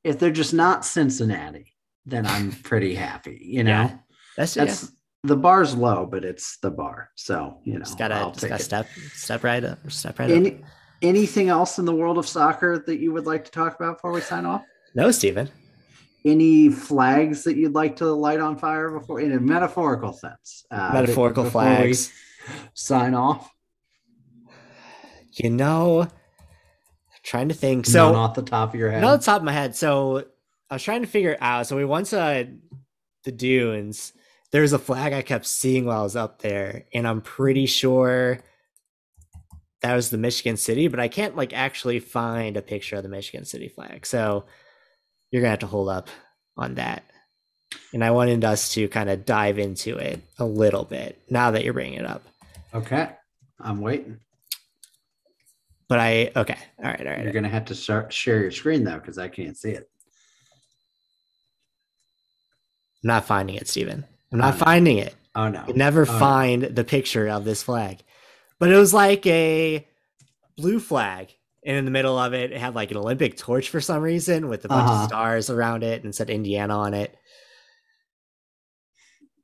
[0.03, 1.73] if they're just not cincinnati
[2.05, 3.97] then i'm pretty happy you know Yeah.
[4.37, 4.89] That's, that's yeah.
[5.23, 8.49] The bar's low but it's the bar so you know Just gotta, I'll just take
[8.49, 10.53] gotta step step right up, step right up.
[11.01, 14.11] Anything else in the world of soccer that you would like to talk about before
[14.11, 14.63] we sign off?
[14.95, 15.49] No, Stephen.
[16.25, 20.65] Any flags that you'd like to light on fire before, in a metaphorical sense?
[20.71, 22.11] uh, Metaphorical flags.
[22.73, 23.51] Sign off.
[25.33, 26.07] You know,
[27.21, 27.85] trying to think.
[27.85, 29.01] So, None off the top of your head.
[29.01, 29.75] Not off the top of my head.
[29.75, 30.25] So
[30.69, 31.67] I was trying to figure out.
[31.67, 32.47] So we went to
[33.23, 34.13] the dunes.
[34.57, 37.67] There was a flag I kept seeing while I was up there, and I'm pretty
[37.67, 38.39] sure
[39.83, 43.09] that was the Michigan City, but I can't like actually find a picture of the
[43.09, 44.07] Michigan City flag.
[44.07, 44.45] So
[45.29, 46.09] you're gonna have to hold up
[46.57, 47.03] on that.
[47.93, 51.63] And I wanted us to kind of dive into it a little bit now that
[51.63, 52.23] you're bringing it up.
[52.73, 53.11] okay,
[53.59, 54.21] I'm waiting.
[55.87, 57.23] But I okay, all right, all right.
[57.23, 59.87] You're gonna have to start, share your screen though, because I can't see it.
[63.03, 64.03] I'm not finding it, Steven.
[64.31, 65.15] I'm not Oh, finding it.
[65.35, 65.63] Oh no!
[65.75, 66.19] never Oh, no.
[66.19, 67.99] find the picture of this flag.
[68.59, 69.87] But it was like a
[70.57, 71.33] blue flag.
[71.65, 74.47] And in the middle of it, it had like an Olympic torch for some reason
[74.47, 75.03] with a bunch Uh-huh.
[75.03, 77.15] of stars around it and said Indiana on it.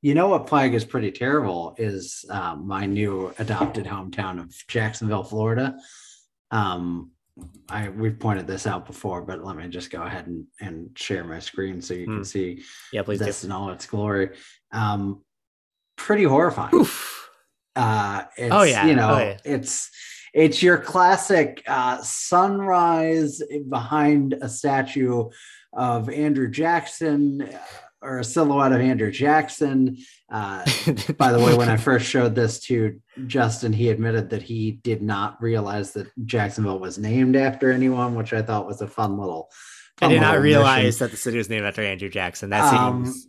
[0.01, 5.23] You know what flag is pretty terrible is um, my new adopted hometown of Jacksonville,
[5.23, 5.77] Florida.
[6.51, 7.11] Um,
[7.69, 11.23] I we've pointed this out before, but let me just go ahead and, and share
[11.23, 13.25] my screen so you can see Yeah, please do.
[13.25, 14.31] this in all its glory.
[14.73, 15.21] Um,
[15.95, 16.73] pretty horrifying.
[16.75, 17.29] Oof.
[17.75, 18.85] Uh, it's, Oh, yeah.
[18.85, 19.37] you know, Oh, yeah.
[19.45, 19.89] it's
[20.33, 25.29] it's your classic uh, sunrise behind a statue
[25.73, 27.57] of Andrew Jackson uh,
[28.01, 29.97] or a silhouette of Andrew Jackson.
[30.31, 30.65] Uh,
[31.17, 35.01] by the way, when I first showed this to Justin, he admitted that he did
[35.03, 39.49] not realize that Jacksonville was named after anyone, which I thought was a fun little.
[40.01, 41.05] I did not realize mission.
[41.05, 42.49] that the city was named after Andrew Jackson.
[42.49, 43.27] That Um, seems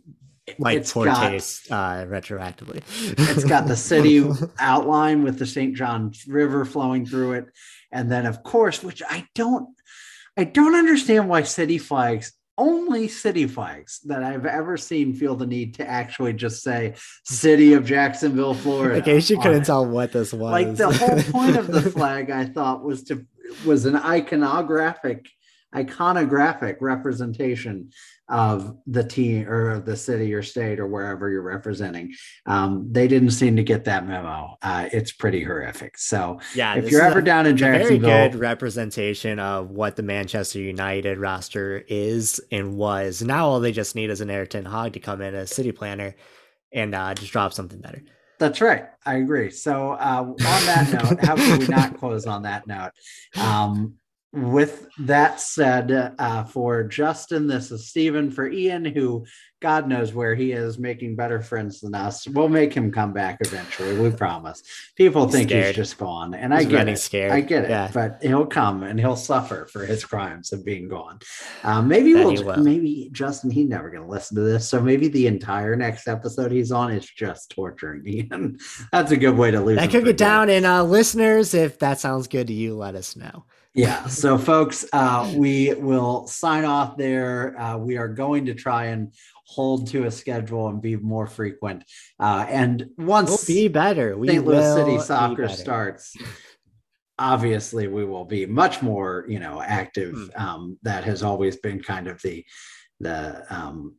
[0.59, 2.81] like poor got- taste uh, retroactively.
[3.17, 4.29] It's got the city
[4.59, 5.75] outline with the St.
[5.75, 7.45] John's River flowing through it.
[7.91, 9.69] And then of course, which I don't
[10.37, 15.45] I don't understand why city flags only city flags that I've ever seen feel the
[15.45, 16.93] need to actually just say
[17.25, 18.97] city of Jacksonville, Florida.
[18.97, 19.65] In case you couldn't it.
[19.65, 20.51] tell what this was.
[20.51, 23.25] Like the whole point of the flag, I thought was to
[23.65, 25.25] was an iconographic
[25.73, 27.89] iconographic representation
[28.27, 32.13] of the team or of the city or state or wherever you're representing.
[32.45, 34.55] Um, they didn't seem to get that memo.
[34.61, 35.97] Uh, it's pretty horrific.
[35.97, 39.95] So yeah, if you're ever a- down in a very Jacksonville, good representation of what
[39.95, 43.21] the Manchester United roster is and was.
[43.21, 45.71] Now all they just need is an Erik ten Hag to come in as city
[45.71, 46.15] planner
[46.71, 48.01] and uh, just drop something better.
[48.37, 48.85] That's right.
[49.05, 49.49] I agree.
[49.49, 52.91] So uh, on that note, how could we not close on that note?
[53.37, 53.95] Um,
[54.33, 58.29] with that said, uh, for Justin, this is Stephen.
[58.31, 59.25] For Ian, who
[59.61, 63.37] God knows where he is, making better friends than us, we'll make him come back
[63.39, 63.97] eventually.
[63.97, 64.61] We promise.
[64.97, 65.67] People He's think scared.
[65.67, 66.99] he's just gone, and I get it.
[66.99, 67.31] scared.
[67.31, 67.89] I get it, Yeah.
[67.93, 71.19] but he'll come and he'll suffer for his crimes of being gone.
[71.63, 75.07] Uh, maybe That we'll, maybe Justin, he's never going to listen to this, so maybe
[75.07, 78.57] the entire next episode he's on is just torturing Ian.
[78.91, 79.77] That's a good way to lose.
[79.79, 80.49] That could go down.
[80.49, 83.45] And uh, listeners, if that sounds good to you, let us know.
[83.75, 88.85] Yeah so folks uh we will sign off there uh we are going to try
[88.85, 89.13] and
[89.45, 91.83] hold to a schedule and be more frequent
[92.19, 94.17] uh and once We'll be better.
[94.17, 95.53] We st louis city soccer better.
[95.55, 96.15] starts
[97.19, 100.41] obviously we will be much more you know active Hmm.
[100.45, 102.45] um that has always been kind of the
[102.99, 103.95] the um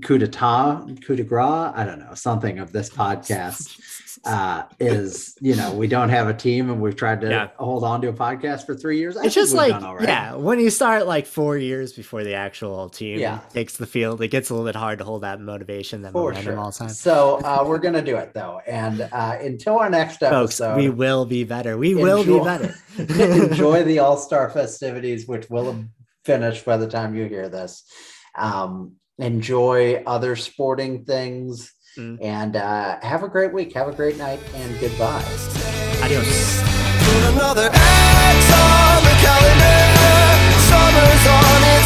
[0.00, 3.78] coup d'etat coup de grace i don't know something of this podcast
[4.24, 7.48] uh, is you know we don't have a team and we've tried to Yeah.
[7.58, 9.16] hold on to a podcast for three years.
[9.16, 10.02] I It's just like right.
[10.02, 13.40] yeah, when you start like four years before the actual team Yeah.
[13.52, 16.28] takes the field, it gets a little bit hard to hold that motivation, that for
[16.30, 16.58] momentum sure.
[16.58, 16.88] all the time.
[16.90, 20.88] So uh, we're gonna do it though, and uh, until our next Folks, episode, we
[20.88, 21.76] will be better.
[21.76, 22.74] We will be better.
[22.98, 25.84] enjoy the All Star festivities, which will have
[26.24, 27.84] finished by the time you hear this.
[28.36, 32.16] Um, enjoy other sporting things, Mm.
[32.22, 33.74] and uh, have a great week.
[33.74, 35.22] Have a great night, and goodbye.
[36.00, 36.24] Adios.
[37.04, 39.80] Put another X on the calendar.
[40.72, 41.81] Summer's on its